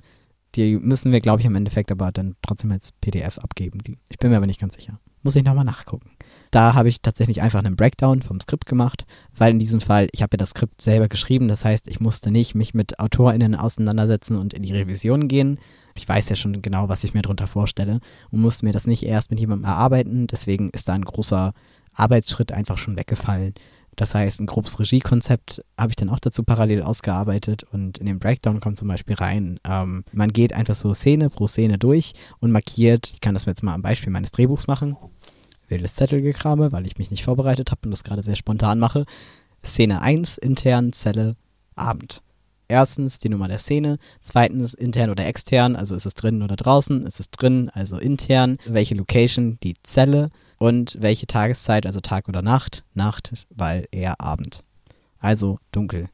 Die 0.54 0.76
müssen 0.76 1.12
wir, 1.12 1.20
glaube 1.20 1.40
ich, 1.40 1.46
im 1.46 1.54
Endeffekt 1.54 1.92
aber 1.92 2.10
dann 2.10 2.34
trotzdem 2.42 2.72
als 2.72 2.92
PDF 2.92 3.38
abgeben. 3.38 3.80
Ich 4.08 4.18
bin 4.18 4.30
mir 4.30 4.38
aber 4.38 4.46
nicht 4.46 4.60
ganz 4.60 4.74
sicher. 4.74 4.98
Muss 5.22 5.36
ich 5.36 5.44
nochmal 5.44 5.64
nachgucken. 5.64 6.10
Da 6.56 6.72
habe 6.72 6.88
ich 6.88 7.02
tatsächlich 7.02 7.42
einfach 7.42 7.58
einen 7.58 7.76
Breakdown 7.76 8.22
vom 8.22 8.40
Skript 8.40 8.64
gemacht, 8.64 9.04
weil 9.36 9.50
in 9.50 9.58
diesem 9.58 9.82
Fall, 9.82 10.08
ich 10.12 10.22
habe 10.22 10.36
ja 10.36 10.38
das 10.38 10.52
Skript 10.52 10.80
selber 10.80 11.06
geschrieben, 11.06 11.48
das 11.48 11.66
heißt, 11.66 11.86
ich 11.86 12.00
musste 12.00 12.30
nicht 12.30 12.54
mich 12.54 12.72
mit 12.72 12.98
AutorInnen 12.98 13.54
auseinandersetzen 13.54 14.38
und 14.38 14.54
in 14.54 14.62
die 14.62 14.72
Revision 14.72 15.28
gehen. 15.28 15.58
Ich 15.94 16.08
weiß 16.08 16.30
ja 16.30 16.34
schon 16.34 16.62
genau, 16.62 16.88
was 16.88 17.04
ich 17.04 17.12
mir 17.12 17.20
darunter 17.20 17.46
vorstelle 17.46 18.00
und 18.30 18.40
musste 18.40 18.64
mir 18.64 18.72
das 18.72 18.86
nicht 18.86 19.02
erst 19.02 19.30
mit 19.30 19.38
jemandem 19.38 19.68
erarbeiten. 19.68 20.28
Deswegen 20.28 20.70
ist 20.70 20.88
da 20.88 20.94
ein 20.94 21.04
großer 21.04 21.52
Arbeitsschritt 21.92 22.52
einfach 22.52 22.78
schon 22.78 22.96
weggefallen. 22.96 23.52
Das 23.96 24.14
heißt, 24.14 24.40
ein 24.40 24.46
grobes 24.46 24.78
Regiekonzept 24.78 25.62
habe 25.76 25.90
ich 25.90 25.96
dann 25.96 26.08
auch 26.08 26.20
dazu 26.20 26.42
parallel 26.42 26.82
ausgearbeitet 26.82 27.64
und 27.64 27.98
in 27.98 28.06
den 28.06 28.18
Breakdown 28.18 28.60
kommt 28.60 28.78
zum 28.78 28.88
Beispiel 28.88 29.16
rein, 29.16 29.60
ähm, 29.64 30.04
man 30.12 30.32
geht 30.32 30.54
einfach 30.54 30.74
so 30.74 30.94
Szene 30.94 31.28
pro 31.28 31.46
Szene 31.46 31.76
durch 31.76 32.14
und 32.38 32.50
markiert, 32.50 33.10
ich 33.12 33.20
kann 33.20 33.34
das 33.34 33.44
jetzt 33.44 33.62
mal 33.62 33.74
am 33.74 33.82
Beispiel 33.82 34.10
meines 34.10 34.32
Drehbuchs 34.32 34.66
machen, 34.66 34.96
wildes 35.68 35.94
Zettelgekrame, 35.94 36.72
weil 36.72 36.86
ich 36.86 36.98
mich 36.98 37.10
nicht 37.10 37.24
vorbereitet 37.24 37.70
habe 37.70 37.80
und 37.84 37.90
das 37.90 38.04
gerade 38.04 38.22
sehr 38.22 38.36
spontan 38.36 38.78
mache. 38.78 39.04
Szene 39.64 40.02
1, 40.02 40.38
intern, 40.38 40.92
Zelle, 40.92 41.36
Abend. 41.74 42.22
Erstens 42.68 43.18
die 43.20 43.28
Nummer 43.28 43.46
der 43.46 43.58
Szene, 43.58 43.98
zweitens 44.20 44.74
intern 44.74 45.10
oder 45.10 45.26
extern, 45.26 45.76
also 45.76 45.94
ist 45.94 46.06
es 46.06 46.14
drinnen 46.14 46.42
oder 46.42 46.56
draußen, 46.56 47.06
ist 47.06 47.20
es 47.20 47.30
drin, 47.30 47.70
also 47.72 47.96
intern, 47.98 48.58
welche 48.66 48.96
Location, 48.96 49.58
die 49.62 49.76
Zelle 49.84 50.30
und 50.58 50.96
welche 51.00 51.26
Tageszeit, 51.26 51.86
also 51.86 52.00
Tag 52.00 52.28
oder 52.28 52.42
Nacht, 52.42 52.84
Nacht, 52.94 53.46
weil 53.50 53.86
eher 53.92 54.20
Abend. 54.20 54.64
Also 55.18 55.58
dunkel. 55.70 56.08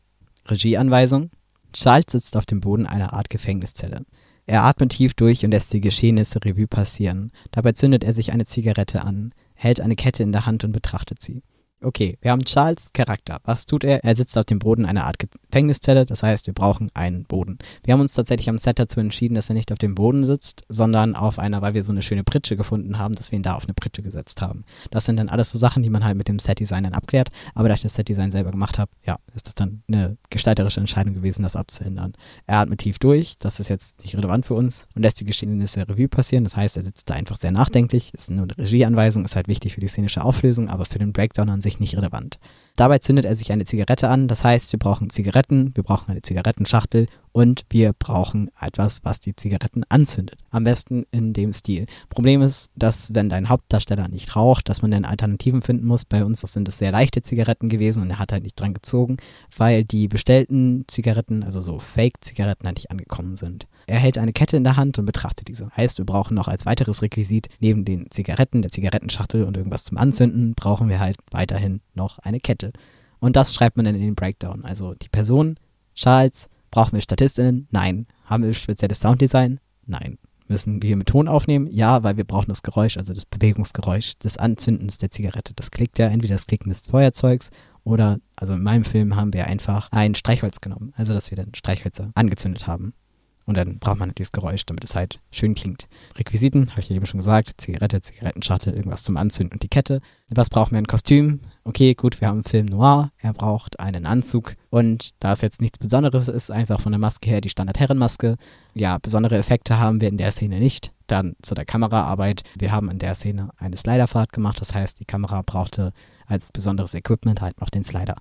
Regieanweisung. 0.47 1.30
Charles 1.73 2.06
sitzt 2.11 2.37
auf 2.37 2.44
dem 2.44 2.61
Boden 2.61 2.87
einer 2.87 3.14
Art 3.14 3.30
Gefängniszelle. 3.30 4.04
Er 4.46 4.64
atmet 4.64 4.92
tief 4.92 5.14
durch 5.14 5.44
und 5.44 5.52
lässt 5.52 5.72
die 5.72 5.80
Geschehnisse 5.80 6.44
Revue 6.44 6.66
passieren. 6.66 7.30
Dabei 7.52 7.72
zündet 7.72 8.04
er 8.04 8.12
sich 8.12 8.32
eine 8.32 8.44
Zigarette 8.44 9.04
an 9.04 9.32
hält 9.62 9.80
eine 9.80 9.96
Kette 9.96 10.22
in 10.22 10.32
der 10.32 10.46
Hand 10.46 10.64
und 10.64 10.72
betrachtet 10.72 11.22
sie. 11.22 11.42
Okay, 11.84 12.16
wir 12.20 12.30
haben 12.30 12.44
Charles 12.44 12.92
Charakter. 12.92 13.40
Was 13.44 13.66
tut 13.66 13.82
er? 13.82 14.04
Er 14.04 14.14
sitzt 14.14 14.38
auf 14.38 14.44
dem 14.44 14.60
Boden 14.60 14.86
einer 14.86 15.04
Art 15.04 15.16
Gefängniszelle, 15.18 16.06
das 16.06 16.22
heißt, 16.22 16.46
wir 16.46 16.54
brauchen 16.54 16.90
einen 16.94 17.24
Boden. 17.24 17.58
Wir 17.82 17.94
haben 17.94 18.00
uns 18.00 18.14
tatsächlich 18.14 18.48
am 18.48 18.58
Set 18.58 18.78
dazu 18.78 19.00
entschieden, 19.00 19.34
dass 19.34 19.48
er 19.48 19.54
nicht 19.54 19.72
auf 19.72 19.78
dem 19.78 19.96
Boden 19.96 20.22
sitzt, 20.22 20.62
sondern 20.68 21.16
auf 21.16 21.40
einer, 21.40 21.60
weil 21.60 21.74
wir 21.74 21.82
so 21.82 21.92
eine 21.92 22.02
schöne 22.02 22.22
Pritsche 22.22 22.56
gefunden 22.56 22.98
haben, 22.98 23.14
dass 23.14 23.32
wir 23.32 23.36
ihn 23.36 23.42
da 23.42 23.56
auf 23.56 23.64
eine 23.64 23.74
Pritsche 23.74 24.02
gesetzt 24.02 24.40
haben. 24.40 24.64
Das 24.92 25.06
sind 25.06 25.16
dann 25.16 25.28
alles 25.28 25.50
so 25.50 25.58
Sachen, 25.58 25.82
die 25.82 25.90
man 25.90 26.04
halt 26.04 26.16
mit 26.16 26.28
dem 26.28 26.38
Setdesign 26.38 26.84
dann 26.84 26.92
abklärt, 26.92 27.32
aber 27.56 27.68
da 27.68 27.74
ich 27.74 27.82
das 27.82 27.94
Setdesign 27.94 28.30
selber 28.30 28.52
gemacht 28.52 28.78
habe, 28.78 28.92
ja, 29.04 29.16
ist 29.34 29.48
das 29.48 29.56
dann 29.56 29.82
eine 29.88 30.16
gestalterische 30.30 30.78
Entscheidung 30.78 31.14
gewesen, 31.14 31.42
das 31.42 31.56
abzuändern. 31.56 32.12
Er 32.46 32.60
atmet 32.60 32.78
tief 32.78 33.00
durch, 33.00 33.38
das 33.38 33.58
ist 33.58 33.68
jetzt 33.68 34.02
nicht 34.02 34.16
relevant 34.16 34.46
für 34.46 34.54
uns 34.54 34.86
und 34.94 35.02
lässt 35.02 35.18
die 35.20 35.24
Geschehnisse 35.24 35.88
Revue 35.88 36.08
passieren, 36.08 36.44
das 36.44 36.56
heißt, 36.56 36.76
er 36.76 36.84
sitzt 36.84 37.10
da 37.10 37.14
einfach 37.14 37.36
sehr 37.36 37.50
nachdenklich, 37.50 38.14
ist 38.14 38.30
nur 38.30 38.44
eine 38.44 38.56
Regieanweisung, 38.56 39.24
ist 39.24 39.34
halt 39.34 39.48
wichtig 39.48 39.74
für 39.74 39.80
die 39.80 39.88
szenische 39.88 40.24
Auflösung, 40.24 40.68
aber 40.68 40.84
für 40.84 41.00
den 41.00 41.12
Breakdown 41.12 41.48
an 41.48 41.60
sich 41.60 41.72
nicht 41.81 41.97
relevant. 41.97 42.38
Dabei 42.76 42.99
zündet 42.99 43.25
er 43.25 43.35
sich 43.35 43.52
eine 43.52 43.64
Zigarette 43.64 44.09
an, 44.09 44.29
das 44.29 44.45
heißt, 44.45 44.73
wir 44.73 44.79
brauchen 44.79 45.11
Zigaretten, 45.11 45.76
wir 45.76 45.85
brauchen 45.85 46.11
eine 46.11 46.23
Zigarettenschachtel 46.23 47.07
und 47.32 47.64
wir 47.70 47.92
brauchen 47.92 48.50
etwas, 48.60 49.00
was 49.04 49.18
die 49.18 49.34
Zigaretten 49.34 49.84
anzündet. 49.88 50.38
Am 50.50 50.64
besten 50.64 51.04
in 51.10 51.32
dem 51.32 51.52
Stil. 51.52 51.86
Problem 52.10 52.42
ist, 52.42 52.70
dass 52.76 53.14
wenn 53.14 53.28
dein 53.28 53.48
Hauptdarsteller 53.48 54.08
nicht 54.08 54.36
raucht, 54.36 54.68
dass 54.68 54.82
man 54.82 54.90
dann 54.90 55.04
Alternativen 55.04 55.62
finden 55.62 55.86
muss. 55.86 56.04
Bei 56.04 56.24
uns 56.24 56.40
sind 56.40 56.68
es 56.68 56.78
sehr 56.78 56.92
leichte 56.92 57.22
Zigaretten 57.22 57.68
gewesen 57.68 58.02
und 58.02 58.10
er 58.10 58.18
hat 58.18 58.32
halt 58.32 58.42
nicht 58.42 58.60
dran 58.60 58.74
gezogen, 58.74 59.16
weil 59.56 59.84
die 59.84 60.08
bestellten 60.08 60.84
Zigaretten, 60.88 61.42
also 61.42 61.60
so 61.60 61.78
Fake-Zigaretten, 61.78 62.66
halt 62.66 62.76
nicht 62.76 62.90
angekommen 62.90 63.36
sind. 63.36 63.66
Er 63.86 63.98
hält 63.98 64.18
eine 64.18 64.32
Kette 64.32 64.56
in 64.56 64.64
der 64.64 64.76
Hand 64.76 64.98
und 64.98 65.06
betrachtet 65.06 65.48
diese. 65.48 65.70
Heißt, 65.76 65.98
wir 65.98 66.04
brauchen 66.04 66.34
noch 66.34 66.48
als 66.48 66.66
weiteres 66.66 67.02
Requisit 67.02 67.48
neben 67.60 67.84
den 67.84 68.10
Zigaretten, 68.10 68.62
der 68.62 68.70
Zigarettenschachtel 68.70 69.44
und 69.44 69.56
irgendwas 69.56 69.84
zum 69.84 69.96
Anzünden, 69.96 70.54
brauchen 70.54 70.88
wir 70.88 71.00
halt 71.00 71.16
weiterhin 71.30 71.80
noch 71.94 72.18
eine 72.18 72.40
Kette. 72.40 72.72
Und 73.20 73.36
das 73.36 73.54
schreibt 73.54 73.76
man 73.76 73.86
dann 73.86 73.94
in 73.94 74.02
den 74.02 74.14
Breakdown. 74.14 74.64
Also 74.64 74.94
die 74.94 75.08
Person, 75.08 75.56
Charles, 75.94 76.48
brauchen 76.73 76.95
wir 76.95 77.00
Statistinnen? 77.00 77.69
Nein. 77.71 78.07
Haben 78.25 78.43
wir 78.43 78.52
spezielles 78.55 78.99
Sounddesign? 78.99 79.61
Nein. 79.87 80.19
Müssen 80.49 80.83
wir 80.83 80.97
mit 80.97 81.07
Ton 81.07 81.29
aufnehmen? 81.29 81.69
Ja, 81.71 82.02
weil 82.02 82.17
wir 82.17 82.25
brauchen 82.25 82.49
das 82.49 82.62
Geräusch, 82.64 82.97
also 82.97 83.14
das 83.14 83.25
Bewegungsgeräusch 83.26 84.19
des 84.19 84.37
Anzündens 84.38 84.99
der 84.99 85.11
Zigarette. 85.11 85.55
Das 85.55 85.71
klickt 85.71 86.00
ja 86.00 86.09
entweder 86.09 86.35
das 86.35 86.49
Klicken 86.49 86.71
des 86.71 86.81
Feuerzeugs 86.81 87.50
oder, 87.85 88.19
also 88.37 88.55
in 88.55 88.62
meinem 88.62 88.85
Film 88.85 89.14
haben 89.14 89.33
wir 89.33 89.47
einfach 89.47 89.91
ein 89.93 90.14
Streichholz 90.14 90.61
genommen, 90.61 90.93
also 90.97 91.14
dass 91.14 91.31
wir 91.31 91.37
dann 91.37 91.55
Streichhölzer 91.55 92.11
angezündet 92.14 92.67
haben. 92.67 92.95
Und 93.44 93.56
dann 93.56 93.78
braucht 93.78 93.99
man 93.99 94.12
dieses 94.14 94.32
Geräusch, 94.32 94.64
damit 94.66 94.84
es 94.84 94.94
halt 94.94 95.20
schön 95.30 95.54
klingt. 95.54 95.88
Requisiten, 96.16 96.70
habe 96.70 96.80
ich 96.80 96.88
ja 96.88 96.96
eben 96.96 97.06
schon 97.06 97.18
gesagt, 97.18 97.61
Zigarette, 97.61 98.00
Zigarettenschachtel, 98.00 98.72
irgendwas 98.72 99.02
zum 99.02 99.16
Anzünden 99.16 99.54
und 99.54 99.62
die 99.62 99.68
Kette. 99.68 100.00
Was 100.30 100.49
brauchen 100.49 100.72
wir? 100.72 100.78
Ein 100.78 100.87
Kostüm. 100.87 101.40
Okay, 101.64 101.94
gut, 101.94 102.20
wir 102.20 102.28
haben 102.28 102.38
einen 102.38 102.44
Film 102.44 102.66
Noir. 102.66 103.11
Er 103.18 103.32
braucht 103.32 103.80
einen 103.80 104.06
Anzug. 104.06 104.54
Und 104.70 105.11
da 105.20 105.32
es 105.32 105.40
jetzt 105.40 105.61
nichts 105.61 105.78
Besonderes 105.78 106.28
ist, 106.28 106.50
einfach 106.50 106.80
von 106.80 106.92
der 106.92 107.00
Maske 107.00 107.30
her 107.30 107.40
die 107.40 107.49
Standard-Herrenmaske. 107.49 108.37
Ja, 108.75 108.99
besondere 108.99 109.37
Effekte 109.37 109.78
haben 109.78 110.00
wir 110.00 110.08
in 110.08 110.16
der 110.16 110.30
Szene 110.30 110.58
nicht. 110.58 110.92
Dann 111.06 111.34
zu 111.42 111.54
der 111.54 111.64
Kameraarbeit. 111.64 112.42
Wir 112.56 112.72
haben 112.72 112.90
in 112.90 112.99
der 112.99 113.14
Szene 113.14 113.50
eine 113.58 113.76
Sliderfahrt 113.76 114.32
gemacht. 114.32 114.61
Das 114.61 114.72
heißt, 114.72 115.00
die 115.00 115.04
Kamera 115.04 115.42
brauchte 115.42 115.92
als 116.26 116.52
besonderes 116.52 116.94
Equipment 116.94 117.42
halt 117.42 117.61
noch 117.61 117.70
den 117.70 117.84
Slider. 117.84 118.16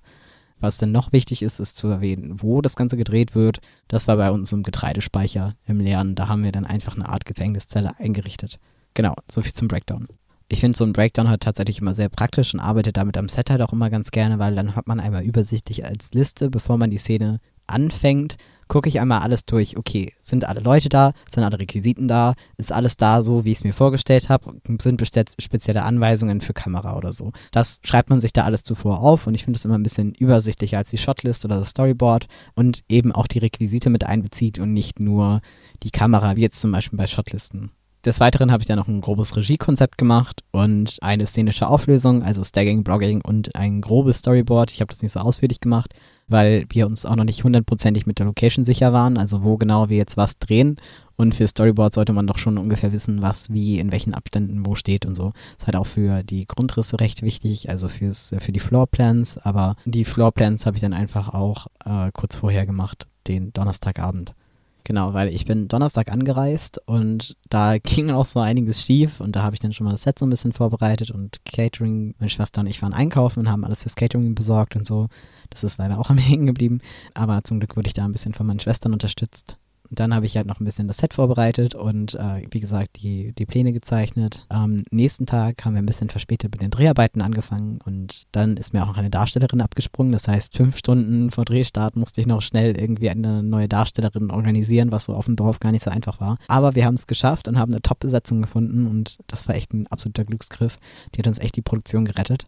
Was 0.62 0.78
dann 0.78 0.92
noch 0.92 1.12
wichtig 1.12 1.42
ist, 1.42 1.58
ist 1.58 1.76
zu 1.76 1.88
erwähnen, 1.88 2.40
wo 2.40 2.62
das 2.62 2.76
Ganze 2.76 2.96
gedreht 2.96 3.34
wird. 3.34 3.58
Das 3.88 4.06
war 4.06 4.16
bei 4.16 4.30
uns 4.30 4.52
im 4.52 4.62
Getreidespeicher 4.62 5.56
im 5.66 5.80
Leeren. 5.80 6.14
Da 6.14 6.28
haben 6.28 6.44
wir 6.44 6.52
dann 6.52 6.64
einfach 6.64 6.94
eine 6.94 7.08
Art 7.08 7.24
Gefängniszelle 7.24 7.98
eingerichtet. 7.98 8.60
Genau, 8.94 9.14
so 9.28 9.42
viel 9.42 9.52
zum 9.52 9.66
Breakdown. 9.66 10.06
Ich 10.46 10.60
finde 10.60 10.78
so 10.78 10.84
ein 10.84 10.92
Breakdown 10.92 11.28
halt 11.28 11.42
tatsächlich 11.42 11.80
immer 11.80 11.94
sehr 11.94 12.08
praktisch 12.08 12.54
und 12.54 12.60
arbeite 12.60 12.92
damit 12.92 13.18
am 13.18 13.28
Set 13.28 13.50
halt 13.50 13.60
auch 13.60 13.72
immer 13.72 13.90
ganz 13.90 14.12
gerne, 14.12 14.38
weil 14.38 14.54
dann 14.54 14.76
hat 14.76 14.86
man 14.86 15.00
einmal 15.00 15.24
übersichtlich 15.24 15.84
als 15.84 16.12
Liste, 16.12 16.48
bevor 16.48 16.78
man 16.78 16.90
die 16.90 16.98
Szene 16.98 17.40
anfängt, 17.66 18.36
gucke 18.72 18.88
ich 18.88 19.00
einmal 19.00 19.20
alles 19.20 19.44
durch. 19.44 19.76
Okay, 19.76 20.14
sind 20.22 20.46
alle 20.48 20.60
Leute 20.60 20.88
da? 20.88 21.12
Sind 21.30 21.44
alle 21.44 21.58
Requisiten 21.58 22.08
da? 22.08 22.32
Ist 22.56 22.72
alles 22.72 22.96
da 22.96 23.22
so, 23.22 23.44
wie 23.44 23.50
ich 23.50 23.58
es 23.58 23.64
mir 23.64 23.74
vorgestellt 23.74 24.30
habe? 24.30 24.54
Sind 24.80 25.02
spezielle 25.38 25.82
Anweisungen 25.82 26.40
für 26.40 26.54
Kamera 26.54 26.96
oder 26.96 27.12
so? 27.12 27.32
Das 27.50 27.80
schreibt 27.84 28.08
man 28.08 28.22
sich 28.22 28.32
da 28.32 28.44
alles 28.44 28.62
zuvor 28.62 29.00
auf 29.00 29.26
und 29.26 29.34
ich 29.34 29.44
finde 29.44 29.58
es 29.58 29.66
immer 29.66 29.76
ein 29.76 29.82
bisschen 29.82 30.14
übersichtlicher 30.14 30.78
als 30.78 30.88
die 30.88 30.96
Shotlist 30.96 31.44
oder 31.44 31.58
das 31.58 31.68
Storyboard 31.68 32.28
und 32.54 32.82
eben 32.88 33.12
auch 33.12 33.26
die 33.26 33.40
Requisite 33.40 33.90
mit 33.90 34.04
einbezieht 34.04 34.58
und 34.58 34.72
nicht 34.72 35.00
nur 35.00 35.42
die 35.82 35.90
Kamera, 35.90 36.36
wie 36.36 36.40
jetzt 36.40 36.62
zum 36.62 36.72
Beispiel 36.72 36.96
bei 36.96 37.06
Shotlisten. 37.06 37.72
Des 38.04 38.18
Weiteren 38.18 38.50
habe 38.50 38.62
ich 38.62 38.66
dann 38.66 38.78
noch 38.78 38.88
ein 38.88 39.00
grobes 39.00 39.36
Regiekonzept 39.36 39.96
gemacht 39.96 40.42
und 40.50 40.98
eine 41.02 41.24
szenische 41.24 41.68
Auflösung, 41.68 42.24
also 42.24 42.42
Stagging, 42.42 42.82
Blogging 42.82 43.22
und 43.24 43.54
ein 43.54 43.80
grobes 43.80 44.18
Storyboard. 44.18 44.72
Ich 44.72 44.80
habe 44.80 44.88
das 44.88 45.02
nicht 45.02 45.12
so 45.12 45.20
ausführlich 45.20 45.60
gemacht, 45.60 45.94
weil 46.26 46.64
wir 46.70 46.88
uns 46.88 47.06
auch 47.06 47.14
noch 47.14 47.22
nicht 47.22 47.44
hundertprozentig 47.44 48.04
mit 48.04 48.18
der 48.18 48.26
Location 48.26 48.64
sicher 48.64 48.92
waren, 48.92 49.16
also 49.16 49.44
wo 49.44 49.56
genau 49.56 49.88
wir 49.88 49.98
jetzt 49.98 50.16
was 50.16 50.38
drehen. 50.40 50.80
Und 51.14 51.36
für 51.36 51.46
Storyboard 51.46 51.94
sollte 51.94 52.12
man 52.12 52.26
doch 52.26 52.38
schon 52.38 52.58
ungefähr 52.58 52.90
wissen, 52.90 53.22
was 53.22 53.52
wie 53.52 53.78
in 53.78 53.92
welchen 53.92 54.14
Abständen 54.14 54.66
wo 54.66 54.74
steht 54.74 55.06
und 55.06 55.14
so. 55.14 55.32
Ist 55.56 55.66
halt 55.66 55.76
auch 55.76 55.86
für 55.86 56.24
die 56.24 56.46
Grundrisse 56.46 56.98
recht 56.98 57.22
wichtig, 57.22 57.70
also 57.70 57.86
fürs, 57.86 58.34
für 58.40 58.50
die 58.50 58.58
Floorplans. 58.58 59.38
Aber 59.38 59.76
die 59.84 60.04
Floorplans 60.04 60.66
habe 60.66 60.76
ich 60.76 60.80
dann 60.80 60.92
einfach 60.92 61.28
auch 61.28 61.68
äh, 61.84 62.10
kurz 62.12 62.34
vorher 62.34 62.66
gemacht, 62.66 63.06
den 63.28 63.52
Donnerstagabend. 63.52 64.34
Genau, 64.84 65.14
weil 65.14 65.28
ich 65.28 65.44
bin 65.44 65.68
Donnerstag 65.68 66.10
angereist 66.10 66.80
und 66.86 67.36
da 67.48 67.78
ging 67.82 68.10
auch 68.10 68.24
so 68.24 68.40
einiges 68.40 68.82
schief 68.82 69.20
und 69.20 69.36
da 69.36 69.42
habe 69.42 69.54
ich 69.54 69.60
dann 69.60 69.72
schon 69.72 69.84
mal 69.84 69.92
das 69.92 70.02
Set 70.02 70.18
so 70.18 70.26
ein 70.26 70.30
bisschen 70.30 70.52
vorbereitet 70.52 71.10
und 71.10 71.44
Catering, 71.44 72.14
meine 72.18 72.30
Schwester 72.30 72.60
und 72.60 72.66
ich 72.66 72.82
waren 72.82 72.92
einkaufen 72.92 73.40
und 73.40 73.50
haben 73.50 73.64
alles 73.64 73.82
fürs 73.82 73.96
Catering 73.96 74.34
besorgt 74.34 74.76
und 74.76 74.86
so. 74.86 75.08
Das 75.50 75.64
ist 75.64 75.78
leider 75.78 75.98
auch 75.98 76.10
am 76.10 76.18
Hängen 76.18 76.46
geblieben, 76.46 76.80
aber 77.14 77.44
zum 77.44 77.60
Glück 77.60 77.76
wurde 77.76 77.86
ich 77.86 77.94
da 77.94 78.04
ein 78.04 78.12
bisschen 78.12 78.34
von 78.34 78.46
meinen 78.46 78.60
Schwestern 78.60 78.92
unterstützt 78.92 79.58
dann 79.92 80.14
habe 80.14 80.26
ich 80.26 80.36
halt 80.36 80.46
noch 80.46 80.60
ein 80.60 80.64
bisschen 80.64 80.88
das 80.88 80.98
Set 80.98 81.14
vorbereitet 81.14 81.74
und 81.74 82.14
äh, 82.14 82.46
wie 82.50 82.60
gesagt 82.60 83.02
die, 83.02 83.32
die 83.32 83.46
Pläne 83.46 83.72
gezeichnet. 83.72 84.46
Am 84.48 84.84
nächsten 84.90 85.26
Tag 85.26 85.64
haben 85.64 85.74
wir 85.74 85.82
ein 85.82 85.86
bisschen 85.86 86.10
verspätet 86.10 86.50
mit 86.52 86.62
den 86.62 86.70
Dreharbeiten 86.70 87.20
angefangen 87.20 87.78
und 87.84 88.24
dann 88.32 88.56
ist 88.56 88.72
mir 88.72 88.82
auch 88.82 88.88
noch 88.88 88.96
eine 88.96 89.10
Darstellerin 89.10 89.60
abgesprungen. 89.60 90.12
Das 90.12 90.28
heißt, 90.28 90.56
fünf 90.56 90.76
Stunden 90.76 91.30
vor 91.30 91.44
Drehstart 91.44 91.96
musste 91.96 92.20
ich 92.20 92.26
noch 92.26 92.42
schnell 92.42 92.78
irgendwie 92.78 93.10
eine 93.10 93.42
neue 93.42 93.68
Darstellerin 93.68 94.30
organisieren, 94.30 94.92
was 94.92 95.04
so 95.04 95.14
auf 95.14 95.26
dem 95.26 95.36
Dorf 95.36 95.60
gar 95.60 95.72
nicht 95.72 95.84
so 95.84 95.90
einfach 95.90 96.20
war. 96.20 96.38
Aber 96.48 96.74
wir 96.74 96.86
haben 96.86 96.94
es 96.94 97.06
geschafft 97.06 97.48
und 97.48 97.58
haben 97.58 97.72
eine 97.72 97.82
Top-Besetzung 97.82 98.42
gefunden 98.42 98.86
und 98.86 99.18
das 99.26 99.46
war 99.46 99.54
echt 99.54 99.72
ein 99.72 99.86
absoluter 99.88 100.24
Glücksgriff. 100.24 100.78
Die 101.14 101.18
hat 101.18 101.26
uns 101.26 101.38
echt 101.38 101.56
die 101.56 101.62
Produktion 101.62 102.04
gerettet. 102.04 102.46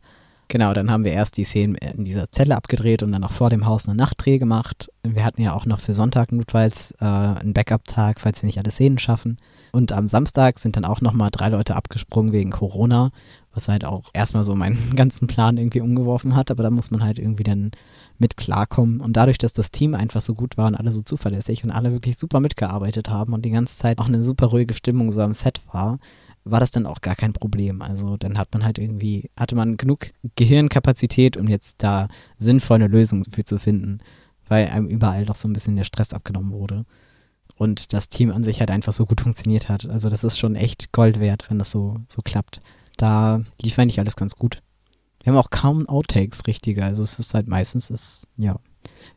Genau, 0.49 0.75
dann 0.75 0.91
haben 0.91 1.05
wir 1.05 1.13
erst 1.13 1.37
die 1.37 1.45
Szenen 1.45 1.75
in 1.75 2.05
dieser 2.05 2.31
Zelle 2.31 2.57
abgedreht 2.57 3.03
und 3.03 3.13
dann 3.13 3.25
auch 3.25 3.33
vor 3.33 3.51
dem 3.51 3.67
Haus 3.67 3.89
eine 3.89 3.97
Nachtdreh 3.97 4.39
gemacht. 4.39 4.91
Wir 5.03 5.25
hatten 5.25 5.43
ja 5.43 5.55
auch 5.55 5.65
noch 5.65 5.81
für 5.81 5.95
Sonntag 5.95 6.33
notfalls 6.33 6.93
äh, 7.01 7.05
einen 7.05 7.55
Backup-Tag, 7.55 8.21
falls 8.21 8.43
wir 8.43 8.47
nicht 8.47 8.59
alle 8.59 8.71
Szenen 8.71 8.99
schaffen. 8.99 9.39
Und 9.73 9.91
am 9.93 10.07
Samstag 10.07 10.59
sind 10.59 10.77
dann 10.77 10.85
auch 10.85 11.01
nochmal 11.01 11.31
drei 11.33 11.49
Leute 11.49 11.75
abgesprungen 11.75 12.33
wegen 12.33 12.51
Corona, 12.51 13.11
was 13.55 13.69
halt 13.69 13.85
auch 13.85 14.11
erstmal 14.13 14.45
so 14.45 14.55
meinen 14.55 14.95
ganzen 14.97 15.27
Plan 15.27 15.57
irgendwie 15.57 15.81
umgeworfen 15.81 16.37
hat, 16.37 16.51
aber 16.51 16.63
da 16.63 16.71
muss 16.71 16.91
man 16.91 17.03
halt 17.03 17.19
irgendwie 17.19 17.45
dann 17.45 17.71
mit 18.19 18.37
klarkommen. 18.37 19.01
Und 19.01 19.15
dadurch, 19.17 19.39
dass 19.39 19.55
das 19.55 19.71
Team 19.71 19.95
einfach 19.95 20.21
so 20.21 20.35
gut 20.35 20.57
war 20.57 20.67
und 20.67 20.75
alle 20.75 20.93
so 20.93 21.03
zuverlässig 21.03 21.65
und 21.65 21.71
alle 21.71 21.91
wirklich 21.93 22.19
super 22.19 22.41
mitgearbeitet 22.41 23.09
haben 23.09 23.33
und 23.33 23.45
die 23.45 23.51
ganze 23.51 23.79
Zeit 23.79 23.99
auch 23.99 24.07
eine 24.07 24.23
super 24.23 24.47
ruhige 24.47 24.75
Stimmung 24.75 25.11
so 25.11 25.21
am 25.23 25.33
Set 25.33 25.61
war, 25.73 25.99
war 26.45 26.61
das 26.61 26.71
dann 26.71 26.87
auch 26.87 27.01
gar 27.01 27.15
kein 27.15 27.33
Problem. 27.33 27.83
Also 27.83 28.17
dann 28.17 28.39
hat 28.39 28.53
man 28.53 28.65
halt 28.65 28.79
irgendwie, 28.79 29.31
hatte 29.37 29.55
man 29.55 29.77
genug 29.77 30.09
Gehirnkapazität, 30.37 31.37
um 31.37 31.49
jetzt 31.49 31.83
da 31.83 32.09
sinnvolle 32.39 32.87
Lösungen 32.87 33.25
für 33.25 33.45
zu 33.45 33.59
finden, 33.59 34.01
weil 34.49 34.69
einem 34.69 34.87
überall 34.87 35.25
doch 35.25 35.35
so 35.35 35.49
ein 35.49 35.53
bisschen 35.55 35.77
der 35.77 35.85
Stress 35.85 36.13
abgenommen 36.13 36.53
wurde. 36.53 36.85
Und 37.57 37.93
das 37.93 38.09
Team 38.09 38.31
an 38.31 38.45
sich 38.45 38.61
halt 38.61 38.71
einfach 38.71 38.93
so 38.93 39.07
gut 39.07 39.21
funktioniert 39.21 39.69
hat. 39.69 39.89
Also 39.89 40.11
das 40.11 40.25
ist 40.25 40.39
schon 40.39 40.57
echt 40.57 40.93
Gold 40.93 41.21
wert, 41.21 41.49
wenn 41.49 41.59
das 41.59 41.71
so, 41.71 42.01
so 42.09 42.21
klappt. 42.21 42.61
Da 42.97 43.43
lief 43.63 43.79
eigentlich 43.79 44.01
alles 44.01 44.17
ganz 44.17 44.37
gut. 44.37 44.61
Wir 45.23 45.33
haben 45.33 45.39
auch 45.39 45.51
kaum 45.51 45.89
Outtakes 45.89 46.47
richtige. 46.47 46.85
Also 46.85 47.03
es 47.03 47.19
ist 47.19 47.33
halt 47.33 47.49
meistens 47.49 47.91
ist, 47.91 48.29
ja, 48.37 48.57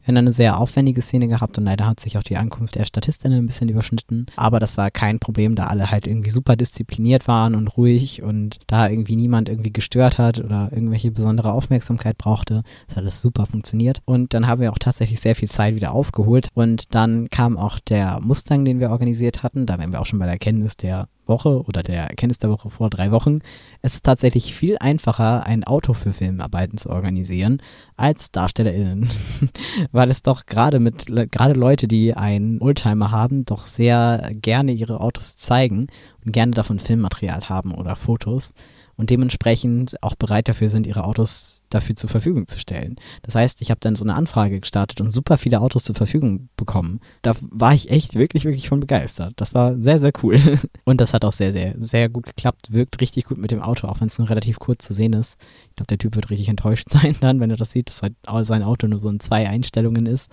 wir 0.02 0.08
haben 0.08 0.18
eine 0.18 0.34
sehr 0.34 0.60
aufwendige 0.60 1.02
Szene 1.02 1.28
gehabt 1.28 1.58
und 1.58 1.66
leider 1.66 1.86
hat 1.86 2.00
sich 2.00 2.18
auch 2.18 2.24
die 2.24 2.38
Ankunft 2.38 2.76
der 2.76 2.86
Statistinnen 2.86 3.40
ein 3.40 3.46
bisschen 3.48 3.70
überschnitten. 3.70 4.28
Aber 4.36 4.60
das 4.60 4.78
war 4.78 4.92
kein 4.92 5.20
Problem, 5.20 5.56
da 5.56 5.68
alle 5.68 5.92
halt 5.92 6.08
irgendwie 6.08 6.30
super 6.30 6.56
diszipliniert 6.56 7.28
waren 7.28 7.56
und 7.56 7.68
ruhig 7.78 8.24
und 8.24 8.60
da 8.68 8.90
irgendwie 8.90 9.16
niemand 9.16 9.50
irgendwie 9.50 9.74
gestört 9.74 10.18
hat 10.18 10.40
oder 10.40 10.70
irgendwelche 10.72 11.12
besondere 11.12 11.52
Aufmerksamkeit 11.52 12.18
brauchte. 12.18 12.64
Das 12.88 12.96
hat 12.96 13.04
alles 13.04 13.22
super 13.22 13.46
funktioniert. 13.46 14.02
Und 14.06 14.34
dann 14.34 14.48
haben 14.48 14.62
wir 14.62 14.72
auch 14.72 14.80
tatsächlich 14.80 15.20
sehr 15.20 15.36
viel 15.36 15.50
Zeit 15.50 15.76
wieder 15.76 15.92
aufgeholt. 15.92 16.50
Und 16.54 16.96
dann 16.96 17.30
kam 17.30 17.58
auch 17.58 17.80
der 17.80 18.20
Mustang, 18.22 18.66
den 18.66 18.80
wir 18.80 18.92
organisiert 18.92 19.44
hatten. 19.44 19.66
Da 19.66 19.78
wären 19.80 19.92
wir 19.92 20.02
auch 20.02 20.06
schon 20.06 20.20
bei 20.20 20.26
der 20.26 20.34
Erkenntnis 20.34 20.78
der 20.78 21.08
Woche 21.28 21.64
oder 21.64 21.84
der 21.84 22.04
Erkenntnis 22.04 22.40
der 22.40 22.50
Woche 22.50 22.70
vor 22.70 22.90
drei 22.90 23.12
Wochen. 23.12 23.40
Es 23.82 23.96
ist 23.96 24.06
tatsächlich 24.06 24.54
viel 24.54 24.78
einfacher, 24.80 25.46
ein 25.46 25.64
Auto 25.64 25.94
für 25.94 26.14
Filmarbeiten 26.14 26.78
zu 26.78 26.90
organisieren 26.90 27.62
als 27.96 28.32
DarstellerInnen. 28.32 29.10
Weil 29.92 30.12
es 30.12 30.22
doch 30.22 30.46
gerade 30.46 30.80
mit, 30.80 31.08
gerade 31.32 31.54
Leute, 31.54 31.88
die 31.88 32.14
einen 32.14 32.62
Oldtimer 32.62 33.12
haben, 33.12 33.46
doch 33.46 33.66
sehr 33.66 34.32
gerne 34.34 34.72
ihre 34.72 35.00
Autos 35.00 35.36
zeigen 35.36 35.88
und 36.26 36.32
gerne 36.32 36.52
davon 36.52 36.80
Filmmaterial 36.80 37.50
haben 37.50 37.74
oder 37.74 37.96
Fotos. 37.96 38.54
und 38.96 39.10
dementsprechend 39.10 40.02
auch 40.02 40.16
bereit 40.16 40.48
dafür 40.48 40.70
sind, 40.70 40.88
ihre 40.88 41.04
Autos 41.04 41.57
dafür 41.70 41.96
zur 41.96 42.10
Verfügung 42.10 42.48
zu 42.48 42.60
stellen. 42.60 42.96
Das 43.24 43.36
heißt, 43.36 43.62
ich 43.62 43.70
habe 43.70 43.80
dann 43.80 43.96
so 43.96 44.04
eine 44.04 44.16
Anfrage 44.16 44.60
gestartet 44.60 45.02
und 45.02 45.12
super 45.12 45.38
viele 45.38 45.62
Autos 45.62 45.84
zur 45.84 45.96
Verfügung 45.96 46.50
bekommen. 46.58 47.00
Da 47.22 47.36
war 47.42 47.74
ich 47.74 47.90
echt 47.90 48.16
wirklich, 48.16 48.46
wirklich 48.46 48.70
von 48.70 48.80
begeistert. 48.80 49.34
Das 49.38 49.54
war 49.54 49.80
sehr, 49.80 50.00
sehr 50.00 50.12
cool. 50.24 50.40
Und 50.86 51.02
das 51.02 51.14
hat 51.14 51.26
auch 51.26 51.34
sehr, 51.34 51.52
sehr, 51.52 51.76
sehr 51.78 52.10
gut 52.10 52.26
geklappt. 52.26 52.72
Wirkt 52.72 53.02
richtig 53.02 53.26
gut 53.26 53.38
mit 53.38 53.52
dem 53.52 53.62
Auto, 53.62 53.88
auch 53.88 54.00
wenn 54.00 54.08
es 54.08 54.18
nur 54.18 54.30
relativ 54.30 54.60
kurz 54.60 54.86
zu 54.86 54.94
sehen 54.94 55.14
ist. 55.14 55.38
Ich 55.70 55.76
glaube, 55.76 55.88
der 55.88 55.98
Typ 55.98 56.16
wird 56.16 56.30
richtig 56.30 56.50
enttäuscht 56.50 56.90
sein 56.90 57.16
dann, 57.20 57.40
wenn 57.40 57.52
er 57.52 57.58
das 57.58 57.72
sieht, 57.72 57.90
dass 57.90 58.02
halt 58.02 58.16
sein 58.42 58.64
Auto 58.64 58.88
nur 58.88 59.00
so 59.00 59.10
in 59.10 59.20
zwei 59.20 59.48
Einstellungen 59.48 60.06
ist. 60.06 60.32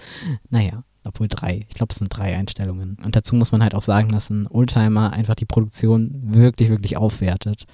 Naja, 0.50 0.84
obwohl 1.04 1.28
drei. 1.28 1.66
Ich 1.68 1.74
glaube, 1.74 1.92
es 1.92 1.98
sind 1.98 2.08
drei 2.08 2.36
Einstellungen. 2.36 2.96
Und 3.04 3.16
dazu 3.16 3.34
muss 3.34 3.52
man 3.52 3.62
halt 3.62 3.74
auch 3.74 3.82
sagen, 3.82 4.10
dass 4.10 4.30
ein 4.30 4.46
Oldtimer 4.46 5.12
einfach 5.12 5.34
die 5.34 5.44
Produktion 5.44 6.10
wirklich, 6.22 6.70
wirklich 6.70 6.96
aufwertet. 6.96 7.64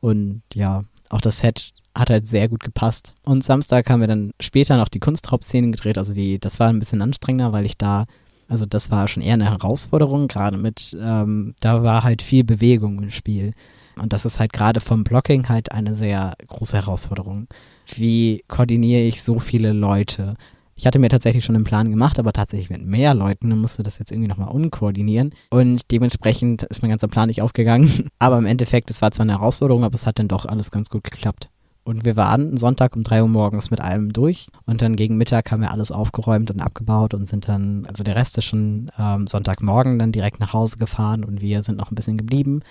Und 0.00 0.42
ja, 0.52 0.84
auch 1.08 1.20
das 1.20 1.38
Set 1.38 1.72
hat 1.94 2.10
halt 2.10 2.26
sehr 2.26 2.48
gut 2.48 2.62
gepasst. 2.62 3.14
Und 3.22 3.44
Samstag 3.44 3.88
haben 3.88 4.00
wir 4.00 4.08
dann 4.08 4.32
später 4.40 4.76
noch 4.76 4.88
die 4.88 5.00
Kunstraub-Szenen 5.00 5.72
gedreht. 5.72 5.98
Also 5.98 6.12
die, 6.12 6.38
das 6.38 6.60
war 6.60 6.68
ein 6.68 6.80
bisschen 6.80 7.02
anstrengender, 7.02 7.52
weil 7.52 7.64
ich 7.64 7.78
da, 7.78 8.06
also 8.48 8.66
das 8.66 8.90
war 8.90 9.08
schon 9.08 9.22
eher 9.22 9.34
eine 9.34 9.50
Herausforderung, 9.50 10.28
gerade 10.28 10.58
mit, 10.58 10.96
ähm, 11.00 11.54
da 11.60 11.82
war 11.82 12.02
halt 12.02 12.22
viel 12.22 12.44
Bewegung 12.44 13.02
im 13.02 13.10
Spiel. 13.10 13.52
Und 13.96 14.12
das 14.12 14.24
ist 14.24 14.40
halt 14.40 14.52
gerade 14.52 14.80
vom 14.80 15.04
Blocking 15.04 15.48
halt 15.48 15.70
eine 15.72 15.94
sehr 15.94 16.34
große 16.46 16.76
Herausforderung. 16.76 17.46
Wie 17.94 18.42
koordiniere 18.48 19.02
ich 19.02 19.22
so 19.22 19.38
viele 19.38 19.72
Leute? 19.72 20.34
Ich 20.76 20.86
hatte 20.86 20.98
mir 20.98 21.08
tatsächlich 21.08 21.44
schon 21.44 21.54
einen 21.54 21.64
Plan 21.64 21.90
gemacht, 21.90 22.18
aber 22.18 22.32
tatsächlich 22.32 22.70
mit 22.70 22.84
mehr 22.84 23.14
Leuten 23.14 23.52
und 23.52 23.60
musste 23.60 23.84
das 23.84 23.98
jetzt 23.98 24.10
irgendwie 24.10 24.28
nochmal 24.28 24.48
unkoordinieren. 24.48 25.32
Und 25.50 25.82
dementsprechend 25.92 26.64
ist 26.64 26.82
mein 26.82 26.90
ganzer 26.90 27.06
Plan 27.06 27.28
nicht 27.28 27.42
aufgegangen. 27.42 28.10
Aber 28.18 28.38
im 28.38 28.46
Endeffekt, 28.46 28.90
es 28.90 29.00
war 29.00 29.12
zwar 29.12 29.24
eine 29.24 29.34
Herausforderung, 29.38 29.84
aber 29.84 29.94
es 29.94 30.06
hat 30.06 30.18
dann 30.18 30.28
doch 30.28 30.46
alles 30.46 30.70
ganz 30.70 30.90
gut 30.90 31.04
geklappt. 31.04 31.48
Und 31.84 32.06
wir 32.06 32.16
waren 32.16 32.56
Sonntag 32.56 32.96
um 32.96 33.02
drei 33.02 33.22
Uhr 33.22 33.28
morgens 33.28 33.70
mit 33.70 33.80
allem 33.80 34.12
durch. 34.12 34.48
Und 34.64 34.80
dann 34.80 34.96
gegen 34.96 35.18
Mittag 35.18 35.52
haben 35.52 35.60
wir 35.60 35.70
alles 35.70 35.92
aufgeräumt 35.92 36.50
und 36.50 36.60
abgebaut 36.60 37.12
und 37.12 37.28
sind 37.28 37.46
dann, 37.46 37.84
also 37.86 38.02
der 38.02 38.16
Rest 38.16 38.38
ist 38.38 38.46
schon 38.46 38.90
ähm, 38.98 39.26
Sonntagmorgen 39.26 39.98
dann 39.98 40.10
direkt 40.10 40.40
nach 40.40 40.54
Hause 40.54 40.78
gefahren 40.78 41.24
und 41.24 41.42
wir 41.42 41.62
sind 41.62 41.76
noch 41.78 41.90
ein 41.90 41.94
bisschen 41.94 42.16
geblieben 42.16 42.62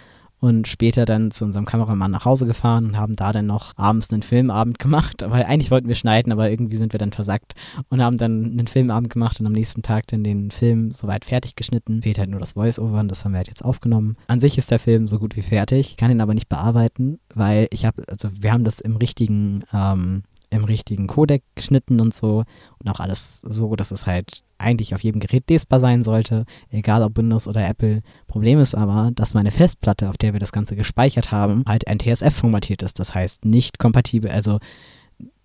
und 0.44 0.68
später 0.68 1.06
dann 1.06 1.32
zu 1.32 1.46
unserem 1.46 1.64
Kameramann 1.64 2.12
nach 2.12 2.26
Hause 2.26 2.46
gefahren 2.46 2.84
und 2.84 2.98
haben 2.98 3.16
da 3.16 3.32
dann 3.32 3.46
noch 3.46 3.72
abends 3.78 4.12
einen 4.12 4.24
Filmabend 4.24 4.78
gemacht, 4.84 5.24
weil 5.26 5.46
eigentlich 5.46 5.72
wollten 5.72 5.88
wir 5.88 5.96
schneiden, 5.96 6.34
aber 6.34 6.52
irgendwie 6.52 6.76
sind 6.76 6.94
wir 6.94 6.98
dann 6.98 7.14
versackt 7.14 7.54
und 7.88 8.04
haben 8.04 8.18
dann 8.18 8.52
einen 8.52 8.68
Filmabend 8.68 9.10
gemacht 9.10 9.40
und 9.40 9.48
am 9.48 9.54
nächsten 9.54 9.84
Tag 9.84 10.06
dann 10.08 10.26
den 10.26 10.52
Film 10.52 10.92
soweit 10.92 11.24
fertig 11.24 11.56
geschnitten. 11.56 12.02
Fehlt 12.02 12.20
halt 12.20 12.30
nur 12.30 12.42
das 12.42 12.54
Voice-Over 12.54 13.00
und 13.00 13.08
das 13.08 13.24
haben 13.24 13.32
wir 13.32 13.38
halt 13.38 13.48
jetzt 13.48 13.64
aufgenommen. 13.64 14.18
An 14.28 14.42
sich 14.42 14.58
ist 14.58 14.70
der 14.70 14.80
Film 14.80 15.08
so 15.08 15.18
gut 15.18 15.38
wie 15.38 15.42
fertig, 15.42 15.92
ich 15.92 15.98
kann 15.98 16.12
ihn 16.12 16.20
aber 16.20 16.34
nicht 16.34 16.50
bearbeiten, 16.50 17.22
weil 17.34 17.68
ich 17.72 17.86
habe, 17.86 18.04
also 18.10 18.28
wir 18.38 18.52
haben 18.52 18.66
das 18.66 18.82
im 18.82 18.98
richtigen 18.98 19.62
ähm, 19.72 20.24
im 20.50 20.66
richtigen 20.66 21.08
Codec 21.08 21.42
geschnitten 21.56 22.00
und 22.02 22.14
so 22.14 22.44
und 22.80 22.90
auch 22.90 23.00
alles 23.00 23.40
so, 23.40 23.76
dass 23.76 23.92
es 23.92 24.06
halt 24.06 24.43
eigentlich 24.58 24.94
auf 24.96 25.04
jedem 25.04 25.20
Gerät 25.20 25.50
lesbar 25.50 25.80
sein 25.80 26.04
sollte, 26.04 26.46
egal 26.70 27.04
ob 27.04 27.18
Windows 27.18 27.48
oder 27.48 27.68
Apple. 27.68 28.02
Problem 28.28 28.60
ist 28.60 28.76
aber, 28.76 29.12
dass 29.14 29.34
meine 29.34 29.52
Festplatte, 29.52 30.10
auf 30.10 30.18
der 30.18 30.34
wir 30.34 30.40
das 30.40 30.52
Ganze 30.52 30.76
gespeichert 30.76 31.32
haben, 31.32 31.64
halt 31.68 31.84
NTSF 31.88 32.34
formatiert 32.34 32.84
ist. 32.84 33.00
Das 33.00 33.14
heißt 33.14 33.46
nicht 33.46 33.80
kompatibel, 33.80 34.30
also 34.32 34.60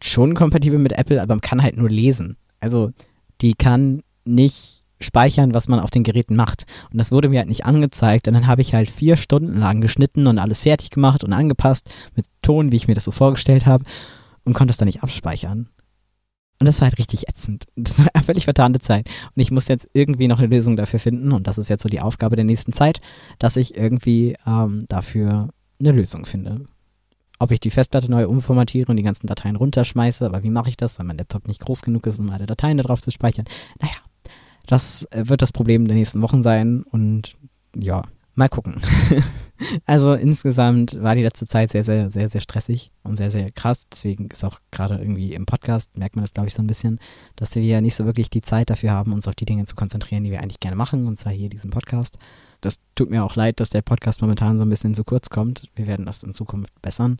schon 0.02 0.34
kompatibel 0.34 0.78
mit 0.78 0.92
Apple, 0.92 1.20
aber 1.20 1.34
man 1.34 1.40
kann 1.40 1.62
halt 1.62 1.76
nur 1.76 1.90
lesen. 1.90 2.36
Also 2.60 2.90
die 3.40 3.54
kann 3.54 4.02
nicht 4.24 4.84
speichern, 5.00 5.54
was 5.54 5.68
man 5.68 5.80
auf 5.80 5.90
den 5.90 6.02
Geräten 6.02 6.36
macht. 6.36 6.64
Und 6.90 6.98
das 6.98 7.12
wurde 7.12 7.28
mir 7.28 7.38
halt 7.38 7.48
nicht 7.48 7.64
angezeigt. 7.64 8.26
Und 8.28 8.34
dann 8.34 8.46
habe 8.46 8.62
ich 8.62 8.74
halt 8.74 8.90
vier 8.90 9.16
Stunden 9.16 9.58
lang 9.58 9.80
geschnitten 9.80 10.26
und 10.26 10.38
alles 10.38 10.62
fertig 10.62 10.90
gemacht 10.90 11.22
und 11.24 11.32
angepasst 11.32 11.88
mit 12.14 12.26
Ton, 12.42 12.72
wie 12.72 12.76
ich 12.76 12.88
mir 12.88 12.94
das 12.94 13.04
so 13.04 13.10
vorgestellt 13.10 13.66
habe 13.66 13.84
und 14.44 14.54
konnte 14.54 14.72
es 14.72 14.76
dann 14.76 14.86
nicht 14.86 15.02
abspeichern. 15.02 15.68
Und 16.60 16.66
das 16.66 16.80
war 16.80 16.88
halt 16.88 16.98
richtig 16.98 17.28
ätzend. 17.28 17.66
Das 17.76 18.00
war 18.00 18.08
eine 18.12 18.24
völlig 18.24 18.44
vertane 18.44 18.80
Zeit. 18.80 19.06
Und 19.34 19.40
ich 19.40 19.50
muss 19.50 19.68
jetzt 19.68 19.88
irgendwie 19.92 20.28
noch 20.28 20.38
eine 20.38 20.48
Lösung 20.48 20.76
dafür 20.76 20.98
finden. 20.98 21.32
Und 21.32 21.46
das 21.46 21.58
ist 21.58 21.68
jetzt 21.68 21.82
so 21.82 21.88
die 21.88 22.00
Aufgabe 22.00 22.36
der 22.36 22.44
nächsten 22.44 22.72
Zeit, 22.72 23.00
dass 23.38 23.56
ich 23.56 23.76
irgendwie 23.76 24.36
ähm, 24.46 24.84
dafür 24.88 25.50
eine 25.78 25.92
Lösung 25.92 26.26
finde. 26.26 26.64
Ob 27.38 27.52
ich 27.52 27.60
die 27.60 27.70
Festplatte 27.70 28.10
neu 28.10 28.26
umformatiere 28.26 28.90
und 28.90 28.96
die 28.96 29.04
ganzen 29.04 29.28
Dateien 29.28 29.54
runterschmeiße, 29.54 30.26
aber 30.26 30.42
wie 30.42 30.50
mache 30.50 30.70
ich 30.70 30.76
das, 30.76 30.98
weil 30.98 31.06
mein 31.06 31.18
Laptop 31.18 31.46
nicht 31.46 31.60
groß 31.60 31.82
genug 31.82 32.06
ist, 32.08 32.18
um 32.18 32.30
alle 32.30 32.46
Dateien 32.46 32.78
darauf 32.78 33.00
zu 33.00 33.12
speichern? 33.12 33.44
Naja, 33.80 33.94
das 34.66 35.04
äh, 35.12 35.28
wird 35.28 35.42
das 35.42 35.52
Problem 35.52 35.86
der 35.86 35.96
nächsten 35.96 36.20
Wochen 36.20 36.42
sein. 36.42 36.82
Und 36.82 37.36
ja, 37.76 38.02
Mal 38.38 38.48
gucken. 38.48 38.80
also 39.86 40.14
insgesamt 40.14 41.00
war 41.02 41.14
die 41.14 41.22
letzte 41.22 41.46
Zeit 41.46 41.72
sehr, 41.72 41.82
sehr, 41.82 42.10
sehr, 42.10 42.28
sehr 42.28 42.40
stressig 42.40 42.90
und 43.02 43.16
sehr, 43.16 43.30
sehr 43.30 43.50
krass. 43.50 43.86
Deswegen 43.90 44.28
ist 44.28 44.44
auch 44.44 44.60
gerade 44.70 44.98
irgendwie 44.98 45.34
im 45.34 45.46
Podcast, 45.46 45.96
merkt 45.96 46.16
man 46.16 46.24
das, 46.24 46.32
glaube 46.32 46.48
ich, 46.48 46.54
so 46.54 46.62
ein 46.62 46.66
bisschen, 46.66 46.98
dass 47.36 47.54
wir 47.54 47.80
nicht 47.80 47.94
so 47.94 48.04
wirklich 48.04 48.30
die 48.30 48.42
Zeit 48.42 48.70
dafür 48.70 48.92
haben, 48.92 49.12
uns 49.12 49.28
auf 49.28 49.34
die 49.34 49.46
Dinge 49.46 49.64
zu 49.64 49.76
konzentrieren, 49.76 50.24
die 50.24 50.30
wir 50.30 50.40
eigentlich 50.40 50.60
gerne 50.60 50.76
machen, 50.76 51.06
und 51.06 51.18
zwar 51.18 51.32
hier 51.32 51.48
diesen 51.48 51.70
Podcast. 51.70 52.18
Das 52.60 52.80
tut 52.94 53.10
mir 53.10 53.24
auch 53.24 53.36
leid, 53.36 53.60
dass 53.60 53.70
der 53.70 53.82
Podcast 53.82 54.20
momentan 54.20 54.58
so 54.58 54.64
ein 54.64 54.70
bisschen 54.70 54.94
zu 54.94 55.04
kurz 55.04 55.30
kommt. 55.30 55.68
Wir 55.74 55.86
werden 55.86 56.06
das 56.06 56.22
in 56.22 56.34
Zukunft 56.34 56.80
bessern 56.82 57.18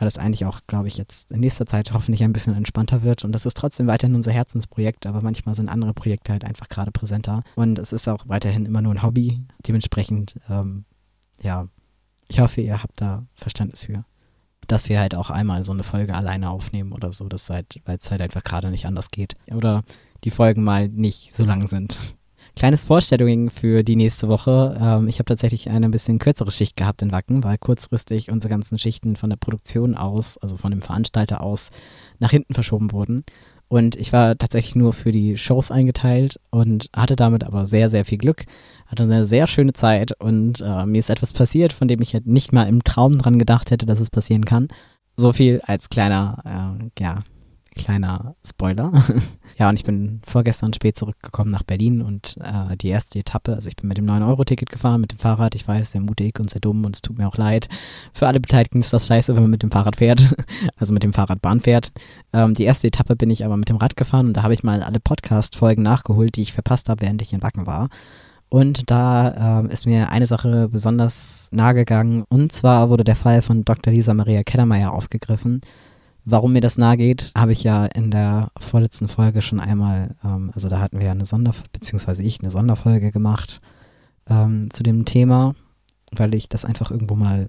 weil 0.00 0.06
das 0.06 0.16
eigentlich 0.16 0.46
auch, 0.46 0.60
glaube 0.66 0.88
ich, 0.88 0.96
jetzt 0.96 1.30
in 1.30 1.40
nächster 1.40 1.66
Zeit 1.66 1.92
hoffentlich 1.92 2.24
ein 2.24 2.32
bisschen 2.32 2.56
entspannter 2.56 3.02
wird. 3.02 3.22
Und 3.22 3.32
das 3.32 3.44
ist 3.44 3.56
trotzdem 3.56 3.86
weiterhin 3.86 4.14
unser 4.14 4.32
Herzensprojekt, 4.32 5.04
aber 5.04 5.20
manchmal 5.20 5.54
sind 5.54 5.68
andere 5.68 5.92
Projekte 5.92 6.32
halt 6.32 6.42
einfach 6.46 6.70
gerade 6.70 6.90
präsenter. 6.90 7.42
Und 7.54 7.78
es 7.78 7.92
ist 7.92 8.08
auch 8.08 8.26
weiterhin 8.26 8.64
immer 8.64 8.80
nur 8.80 8.94
ein 8.94 9.02
Hobby. 9.02 9.40
Dementsprechend, 9.68 10.36
ähm, 10.48 10.86
ja, 11.42 11.68
ich 12.28 12.40
hoffe, 12.40 12.60
ihr 12.60 12.82
habt 12.82 13.00
da 13.00 13.26
Verständnis 13.34 13.84
für. 13.84 14.04
Dass 14.66 14.88
wir 14.88 15.00
halt 15.00 15.14
auch 15.14 15.30
einmal 15.30 15.64
so 15.64 15.72
eine 15.72 15.82
Folge 15.82 16.14
alleine 16.14 16.50
aufnehmen 16.50 16.92
oder 16.92 17.10
so, 17.10 17.28
halt, 17.48 17.80
weil 17.84 17.96
es 17.96 18.10
halt 18.10 18.20
einfach 18.20 18.44
gerade 18.44 18.70
nicht 18.70 18.86
anders 18.86 19.10
geht. 19.10 19.36
Oder 19.52 19.82
die 20.22 20.30
Folgen 20.30 20.62
mal 20.62 20.88
nicht 20.88 21.34
so 21.34 21.44
lang 21.44 21.68
sind. 21.68 22.14
Kleines 22.56 22.84
Vorstellung 22.84 23.48
für 23.48 23.82
die 23.82 23.96
nächste 23.96 24.28
Woche. 24.28 24.76
Ähm, 24.80 25.08
ich 25.08 25.18
habe 25.18 25.24
tatsächlich 25.24 25.70
eine 25.70 25.88
bisschen 25.88 26.18
kürzere 26.18 26.50
Schicht 26.50 26.76
gehabt 26.76 27.00
in 27.02 27.12
Wacken, 27.12 27.42
weil 27.42 27.58
kurzfristig 27.58 28.30
unsere 28.30 28.50
ganzen 28.50 28.78
Schichten 28.78 29.16
von 29.16 29.30
der 29.30 29.36
Produktion 29.36 29.94
aus, 29.94 30.36
also 30.38 30.56
von 30.56 30.70
dem 30.70 30.82
Veranstalter 30.82 31.42
aus, 31.42 31.70
nach 32.18 32.30
hinten 32.30 32.54
verschoben 32.54 32.92
wurden. 32.92 33.24
Und 33.70 33.94
ich 33.94 34.12
war 34.12 34.36
tatsächlich 34.36 34.74
nur 34.74 34.92
für 34.92 35.12
die 35.12 35.38
Shows 35.38 35.70
eingeteilt 35.70 36.40
und 36.50 36.90
hatte 36.94 37.14
damit 37.14 37.44
aber 37.44 37.66
sehr, 37.66 37.88
sehr 37.88 38.04
viel 38.04 38.18
Glück. 38.18 38.44
Hatte 38.86 39.04
eine 39.04 39.24
sehr 39.24 39.46
schöne 39.46 39.72
Zeit 39.72 40.10
und 40.20 40.60
äh, 40.60 40.86
mir 40.86 40.98
ist 40.98 41.08
etwas 41.08 41.32
passiert, 41.32 41.72
von 41.72 41.86
dem 41.86 42.02
ich 42.02 42.12
halt 42.12 42.26
nicht 42.26 42.52
mal 42.52 42.64
im 42.64 42.82
Traum 42.82 43.16
dran 43.16 43.38
gedacht 43.38 43.70
hätte, 43.70 43.86
dass 43.86 44.00
es 44.00 44.10
passieren 44.10 44.44
kann. 44.44 44.66
So 45.16 45.32
viel 45.32 45.60
als 45.64 45.88
kleiner, 45.88 46.80
äh, 46.98 47.00
ja, 47.00 47.20
kleiner 47.84 48.34
Spoiler. 48.46 48.92
ja, 49.58 49.68
und 49.68 49.78
ich 49.78 49.84
bin 49.84 50.20
vorgestern 50.26 50.72
spät 50.72 50.96
zurückgekommen 50.96 51.50
nach 51.50 51.62
Berlin 51.62 52.02
und 52.02 52.36
äh, 52.40 52.76
die 52.76 52.88
erste 52.88 53.18
Etappe, 53.18 53.54
also 53.54 53.68
ich 53.68 53.76
bin 53.76 53.88
mit 53.88 53.98
dem 53.98 54.06
9-Euro-Ticket 54.06 54.70
gefahren, 54.70 55.00
mit 55.00 55.12
dem 55.12 55.18
Fahrrad. 55.18 55.54
Ich 55.54 55.66
weiß, 55.66 55.92
sehr 55.92 56.00
mutig 56.00 56.38
und 56.38 56.50
sehr 56.50 56.60
dumm 56.60 56.84
und 56.84 56.96
es 56.96 57.02
tut 57.02 57.18
mir 57.18 57.26
auch 57.26 57.36
leid. 57.36 57.68
Für 58.12 58.28
alle 58.28 58.40
Beteiligten 58.40 58.80
ist 58.80 58.92
das 58.92 59.06
scheiße, 59.06 59.34
wenn 59.34 59.44
man 59.44 59.50
mit 59.50 59.62
dem 59.62 59.70
Fahrrad 59.70 59.96
fährt, 59.96 60.34
also 60.76 60.92
mit 60.92 61.02
dem 61.02 61.12
Fahrradbahn 61.12 61.60
fährt. 61.60 61.92
Ähm, 62.32 62.54
die 62.54 62.64
erste 62.64 62.86
Etappe 62.86 63.16
bin 63.16 63.30
ich 63.30 63.44
aber 63.44 63.56
mit 63.56 63.68
dem 63.68 63.76
Rad 63.76 63.96
gefahren 63.96 64.28
und 64.28 64.36
da 64.36 64.42
habe 64.42 64.54
ich 64.54 64.62
mal 64.62 64.82
alle 64.82 65.00
Podcast-Folgen 65.00 65.82
nachgeholt, 65.82 66.36
die 66.36 66.42
ich 66.42 66.52
verpasst 66.52 66.88
habe, 66.88 67.02
während 67.02 67.22
ich 67.22 67.32
in 67.32 67.42
Wacken 67.42 67.66
war. 67.66 67.88
Und 68.50 68.90
da 68.90 69.60
ähm, 69.60 69.70
ist 69.70 69.86
mir 69.86 70.10
eine 70.10 70.26
Sache 70.26 70.68
besonders 70.68 71.48
nahe 71.52 71.72
gegangen. 71.72 72.24
Und 72.28 72.50
zwar 72.50 72.90
wurde 72.90 73.04
der 73.04 73.14
Fall 73.14 73.42
von 73.42 73.64
Dr. 73.64 73.92
Lisa 73.92 74.12
Maria 74.12 74.42
Kellermeier 74.42 74.92
aufgegriffen. 74.92 75.60
Warum 76.24 76.52
mir 76.52 76.60
das 76.60 76.78
nahe 76.78 76.96
geht, 76.96 77.32
habe 77.36 77.52
ich 77.52 77.62
ja 77.62 77.86
in 77.86 78.10
der 78.10 78.50
vorletzten 78.58 79.08
Folge 79.08 79.42
schon 79.42 79.60
einmal, 79.60 80.16
ähm, 80.24 80.50
also 80.54 80.68
da 80.68 80.80
hatten 80.80 80.98
wir 80.98 81.06
ja 81.06 81.12
eine 81.12 81.24
Sonderfolge, 81.24 81.70
beziehungsweise 81.72 82.22
ich 82.22 82.40
eine 82.40 82.50
Sonderfolge 82.50 83.10
gemacht 83.10 83.60
ähm, 84.28 84.70
zu 84.70 84.82
dem 84.82 85.04
Thema, 85.04 85.54
weil 86.12 86.34
ich 86.34 86.48
das 86.48 86.64
einfach 86.64 86.90
irgendwo 86.90 87.14
mal 87.14 87.48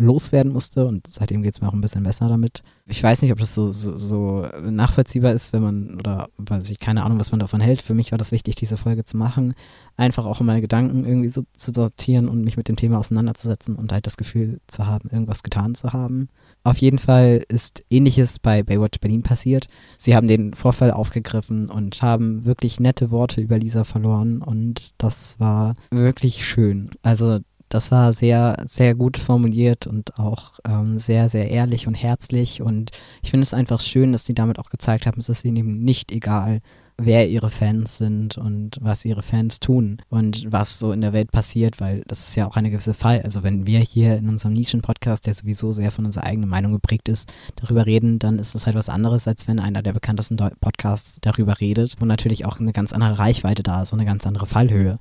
loswerden 0.00 0.52
musste 0.52 0.86
und 0.86 1.06
seitdem 1.06 1.42
geht 1.42 1.54
es 1.54 1.60
mir 1.60 1.68
auch 1.68 1.72
ein 1.72 1.80
bisschen 1.80 2.02
besser 2.02 2.28
damit. 2.28 2.62
Ich 2.86 3.02
weiß 3.02 3.22
nicht, 3.22 3.32
ob 3.32 3.38
das 3.38 3.54
so, 3.54 3.72
so, 3.72 3.96
so, 3.96 4.48
nachvollziehbar 4.62 5.32
ist, 5.32 5.52
wenn 5.52 5.62
man, 5.62 5.98
oder 5.98 6.28
weiß 6.38 6.68
ich, 6.70 6.80
keine 6.80 7.04
Ahnung, 7.04 7.20
was 7.20 7.30
man 7.30 7.40
davon 7.40 7.60
hält. 7.60 7.82
Für 7.82 7.94
mich 7.94 8.10
war 8.10 8.18
das 8.18 8.32
wichtig, 8.32 8.56
diese 8.56 8.76
Folge 8.76 9.04
zu 9.04 9.16
machen, 9.16 9.54
einfach 9.96 10.26
auch 10.26 10.40
meine 10.40 10.60
Gedanken 10.60 11.04
irgendwie 11.04 11.28
so 11.28 11.44
zu 11.54 11.72
sortieren 11.72 12.28
und 12.28 12.42
mich 12.42 12.56
mit 12.56 12.68
dem 12.68 12.76
Thema 12.76 12.98
auseinanderzusetzen 12.98 13.76
und 13.76 13.92
halt 13.92 14.06
das 14.06 14.16
Gefühl 14.16 14.60
zu 14.66 14.86
haben, 14.86 15.08
irgendwas 15.10 15.42
getan 15.42 15.74
zu 15.74 15.92
haben. 15.92 16.28
Auf 16.64 16.78
jeden 16.78 16.98
Fall 16.98 17.44
ist 17.48 17.84
ähnliches 17.90 18.38
bei 18.38 18.62
Baywatch 18.62 19.00
Berlin 19.00 19.22
passiert. 19.22 19.68
Sie 19.96 20.14
haben 20.14 20.28
den 20.28 20.54
Vorfall 20.54 20.90
aufgegriffen 20.90 21.70
und 21.70 22.02
haben 22.02 22.44
wirklich 22.44 22.80
nette 22.80 23.10
Worte 23.10 23.40
über 23.40 23.58
Lisa 23.58 23.84
verloren 23.84 24.42
und 24.42 24.92
das 24.98 25.38
war 25.38 25.76
wirklich 25.90 26.46
schön. 26.46 26.90
Also 27.02 27.40
das 27.70 27.90
war 27.92 28.12
sehr, 28.12 28.62
sehr 28.66 28.94
gut 28.94 29.16
formuliert 29.16 29.86
und 29.86 30.18
auch 30.18 30.58
ähm, 30.66 30.98
sehr, 30.98 31.28
sehr 31.28 31.50
ehrlich 31.50 31.86
und 31.86 31.94
herzlich. 31.94 32.60
Und 32.60 32.90
ich 33.22 33.30
finde 33.30 33.44
es 33.44 33.54
einfach 33.54 33.80
schön, 33.80 34.12
dass 34.12 34.26
sie 34.26 34.34
damit 34.34 34.58
auch 34.58 34.70
gezeigt 34.70 35.06
haben, 35.06 35.20
es 35.20 35.28
ist 35.28 35.44
ihnen 35.44 35.56
eben 35.56 35.84
nicht 35.84 36.12
egal, 36.12 36.60
wer 36.98 37.28
ihre 37.28 37.48
Fans 37.48 37.96
sind 37.96 38.36
und 38.36 38.76
was 38.80 39.04
ihre 39.04 39.22
Fans 39.22 39.60
tun 39.60 40.02
und 40.08 40.46
was 40.50 40.78
so 40.78 40.92
in 40.92 41.00
der 41.00 41.12
Welt 41.12 41.30
passiert, 41.30 41.80
weil 41.80 42.02
das 42.06 42.26
ist 42.26 42.34
ja 42.34 42.46
auch 42.46 42.56
eine 42.56 42.70
gewisse 42.70 42.92
Fall. 42.92 43.22
Also 43.22 43.42
wenn 43.42 43.66
wir 43.66 43.78
hier 43.78 44.16
in 44.16 44.28
unserem 44.28 44.52
Nischen-Podcast, 44.52 45.26
der 45.26 45.34
sowieso 45.34 45.72
sehr 45.72 45.92
von 45.92 46.04
unserer 46.04 46.24
eigenen 46.24 46.50
Meinung 46.50 46.72
geprägt 46.72 47.08
ist, 47.08 47.32
darüber 47.56 47.86
reden, 47.86 48.18
dann 48.18 48.38
ist 48.38 48.54
es 48.54 48.66
halt 48.66 48.76
was 48.76 48.88
anderes, 48.88 49.26
als 49.26 49.48
wenn 49.48 49.60
einer 49.60 49.82
der 49.82 49.92
bekanntesten 49.92 50.36
Podcasts 50.36 51.20
darüber 51.22 51.60
redet, 51.60 51.96
wo 52.00 52.04
natürlich 52.04 52.44
auch 52.44 52.60
eine 52.60 52.72
ganz 52.72 52.92
andere 52.92 53.18
Reichweite 53.18 53.62
da 53.62 53.82
ist 53.82 53.92
und 53.92 54.00
eine 54.00 54.08
ganz 54.10 54.26
andere 54.26 54.46
Fallhöhe 54.46 54.98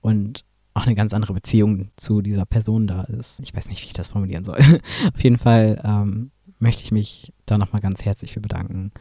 und 0.00 0.44
auch 0.78 0.86
eine 0.86 0.94
ganz 0.94 1.12
andere 1.12 1.34
Beziehung 1.34 1.88
zu 1.96 2.22
dieser 2.22 2.46
Person 2.46 2.86
da 2.86 3.02
ist. 3.02 3.40
Ich 3.40 3.54
weiß 3.54 3.68
nicht, 3.68 3.82
wie 3.82 3.86
ich 3.86 3.92
das 3.92 4.10
formulieren 4.10 4.44
soll. 4.44 4.58
Auf 5.14 5.22
jeden 5.22 5.38
Fall 5.38 5.80
ähm, 5.84 6.30
möchte 6.58 6.84
ich 6.84 6.92
mich 6.92 7.32
da 7.46 7.58
nochmal 7.58 7.82
ganz 7.82 8.04
herzlich 8.04 8.32
für 8.32 8.40
bedanken. 8.40 8.92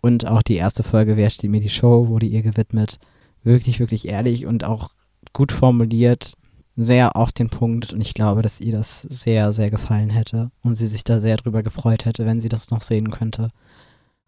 Und 0.00 0.26
auch 0.26 0.42
die 0.42 0.56
erste 0.56 0.82
Folge, 0.82 1.16
Wer 1.16 1.30
steht 1.30 1.50
mir 1.50 1.60
die 1.60 1.68
Show, 1.68 2.08
wurde 2.08 2.26
ihr 2.26 2.42
gewidmet. 2.42 2.98
Wirklich, 3.44 3.78
wirklich 3.78 4.08
ehrlich 4.08 4.46
und 4.46 4.64
auch 4.64 4.90
gut 5.32 5.52
formuliert, 5.52 6.34
sehr 6.74 7.16
auf 7.16 7.32
den 7.32 7.50
Punkt. 7.50 7.92
Und 7.92 8.00
ich 8.00 8.14
glaube, 8.14 8.42
dass 8.42 8.60
ihr 8.60 8.72
das 8.72 9.02
sehr, 9.02 9.52
sehr 9.52 9.70
gefallen 9.70 10.10
hätte 10.10 10.50
und 10.62 10.74
sie 10.74 10.88
sich 10.88 11.04
da 11.04 11.18
sehr 11.20 11.36
drüber 11.36 11.62
gefreut 11.62 12.04
hätte, 12.04 12.26
wenn 12.26 12.40
sie 12.40 12.48
das 12.48 12.70
noch 12.70 12.82
sehen 12.82 13.10
könnte. 13.10 13.50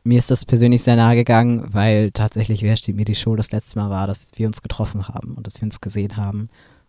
Mir 0.04 0.18
ist 0.18 0.30
das 0.30 0.44
persönlich 0.44 0.82
sehr 0.82 0.96
nahe 0.96 1.16
gegangen, 1.16 1.72
weil 1.72 2.12
tatsächlich 2.12 2.62
Wer 2.62 2.76
steht 2.76 2.94
mir 2.94 3.06
die 3.06 3.14
Show 3.14 3.34
das 3.34 3.52
letzte 3.52 3.78
Mal 3.78 3.90
war, 3.90 4.06
dass 4.06 4.28
wir 4.36 4.46
uns 4.46 4.62
getroffen 4.62 5.08
haben 5.08 5.34
und 5.34 5.46
dass 5.46 5.60
wir 5.60 5.64
uns 5.64 5.80
gesehen 5.80 6.16
haben. 6.16 6.48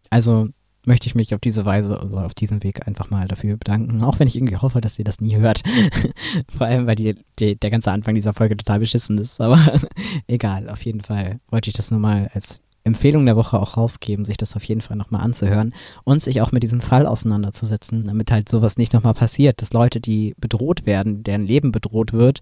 Also 0.09 0.49
möchte 0.85 1.07
ich 1.07 1.15
mich 1.15 1.33
auf 1.33 1.41
diese 1.41 1.65
Weise 1.65 1.99
oder 1.99 2.25
auf 2.25 2.33
diesem 2.33 2.63
Weg 2.63 2.87
einfach 2.87 3.09
mal 3.09 3.27
dafür 3.27 3.57
bedanken. 3.57 4.03
Auch 4.03 4.19
wenn 4.19 4.27
ich 4.27 4.35
irgendwie 4.35 4.57
hoffe, 4.57 4.81
dass 4.81 4.99
ihr 4.99 5.05
das 5.05 5.19
nie 5.19 5.35
hört. 5.35 5.63
Vor 6.57 6.67
allem, 6.67 6.87
weil 6.87 6.95
die, 6.95 7.15
die, 7.39 7.55
der 7.55 7.71
ganze 7.71 7.91
Anfang 7.91 8.15
dieser 8.15 8.33
Folge 8.33 8.57
total 8.57 8.79
beschissen 8.79 9.17
ist. 9.17 9.41
Aber 9.41 9.59
egal, 10.27 10.69
auf 10.69 10.83
jeden 10.83 11.01
Fall 11.01 11.39
wollte 11.49 11.69
ich 11.69 11.75
das 11.75 11.91
nur 11.91 11.99
mal 11.99 12.29
als 12.33 12.61
Empfehlung 12.83 13.25
der 13.25 13.35
Woche 13.35 13.59
auch 13.59 13.77
rausgeben, 13.77 14.25
sich 14.25 14.37
das 14.37 14.55
auf 14.55 14.63
jeden 14.63 14.81
Fall 14.81 14.95
nochmal 14.95 15.21
anzuhören 15.21 15.73
und 16.03 16.21
sich 16.21 16.41
auch 16.41 16.51
mit 16.51 16.61
diesem 16.61 16.81
Fall 16.81 17.07
auseinanderzusetzen, 17.07 18.05
damit 18.05 18.31
halt 18.31 18.47
sowas 18.47 18.77
nicht 18.77 18.93
nochmal 18.93 19.15
passiert, 19.15 19.61
dass 19.61 19.73
Leute, 19.73 19.99
die 19.99 20.35
bedroht 20.37 20.85
werden, 20.85 21.23
deren 21.23 21.45
Leben 21.45 21.71
bedroht 21.71 22.13
wird, 22.13 22.41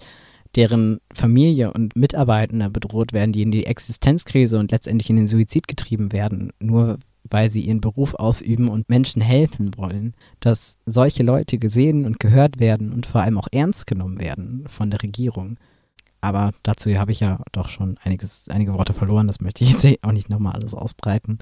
deren 0.58 1.00
Familie 1.14 1.72
und 1.72 1.96
Mitarbeitende 1.96 2.70
bedroht 2.70 3.14
werden, 3.14 3.32
die 3.32 3.42
in 3.42 3.52
die 3.52 3.66
Existenzkrise 3.66 4.60
und 4.60 4.72
letztendlich 4.72 5.10
in 5.10 5.16
den 5.16 5.28
Suizid 5.28 5.70
getrieben 5.70 6.12
werden, 6.12 6.52
nur 6.60 7.00
weil 7.30 7.50
sie 7.50 7.62
ihren 7.62 7.82
Beruf 7.82 8.14
ausüben 8.16 8.70
und 8.70 8.90
Menschen 8.90 9.22
helfen 9.22 9.72
wollen, 9.78 10.14
dass 10.40 10.78
solche 10.86 11.24
Leute 11.24 11.58
gesehen 11.58 12.06
und 12.06 12.20
gehört 12.20 12.60
werden 12.60 12.92
und 12.92 13.06
vor 13.06 13.22
allem 13.22 13.38
auch 13.38 13.48
ernst 13.52 13.88
genommen 13.88 14.20
werden 14.20 14.66
von 14.68 14.90
der 14.90 15.02
Regierung. 15.02 15.58
Aber 16.22 16.52
dazu 16.64 16.90
habe 16.98 17.12
ich 17.12 17.20
ja 17.20 17.40
doch 17.52 17.68
schon 17.68 17.98
einiges, 18.04 18.48
einige 18.50 18.74
Worte 18.74 18.94
verloren. 18.94 19.28
Das 19.28 19.42
möchte 19.42 19.64
ich 19.64 19.72
jetzt 19.72 20.04
auch 20.06 20.12
nicht 20.14 20.30
nochmal 20.30 20.54
alles 20.54 20.74
ausbreiten. 20.74 21.40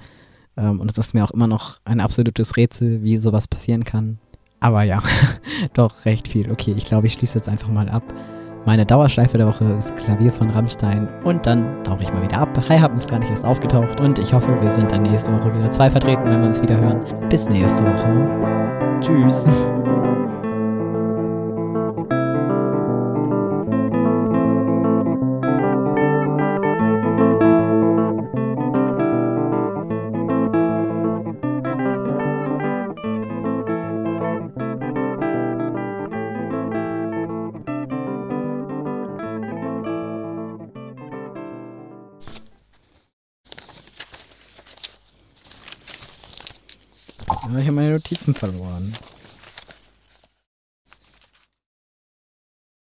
Ähm, 0.57 0.79
und 0.79 0.89
es 0.89 0.97
ist 0.97 1.13
mir 1.13 1.23
auch 1.23 1.31
immer 1.31 1.47
noch 1.47 1.79
ein 1.85 1.99
absolutes 1.99 2.57
Rätsel, 2.57 3.03
wie 3.03 3.17
sowas 3.17 3.47
passieren 3.47 3.83
kann. 3.83 4.17
Aber 4.59 4.83
ja, 4.83 5.03
doch 5.73 6.05
recht 6.05 6.27
viel. 6.27 6.51
Okay, 6.51 6.73
ich 6.75 6.85
glaube, 6.85 7.07
ich 7.07 7.13
schließe 7.13 7.37
jetzt 7.37 7.49
einfach 7.49 7.69
mal 7.69 7.89
ab. 7.89 8.03
Meine 8.65 8.85
Dauerschleife 8.85 9.37
der 9.37 9.47
Woche 9.47 9.65
ist 9.79 9.95
Klavier 9.95 10.31
von 10.31 10.51
Rammstein 10.51 11.09
und 11.23 11.47
dann 11.47 11.83
tauche 11.83 12.03
ich 12.03 12.13
mal 12.13 12.21
wieder 12.21 12.37
ab. 12.37 12.49
Hi 12.69 12.77
Happen 12.77 12.97
ist 12.97 13.09
gar 13.09 13.17
nicht 13.17 13.31
erst 13.31 13.43
aufgetaucht 13.43 13.99
und 13.99 14.19
ich 14.19 14.33
hoffe, 14.33 14.55
wir 14.61 14.69
sind 14.69 14.91
dann 14.91 15.01
nächste 15.01 15.33
Woche 15.33 15.53
wieder 15.55 15.71
zwei 15.71 15.89
vertreten, 15.89 16.25
wenn 16.25 16.41
wir 16.41 16.47
uns 16.47 16.61
wieder 16.61 16.77
hören. 16.79 17.03
Bis 17.29 17.49
nächste 17.49 17.83
Woche. 17.83 18.99
Tschüss. 19.01 19.45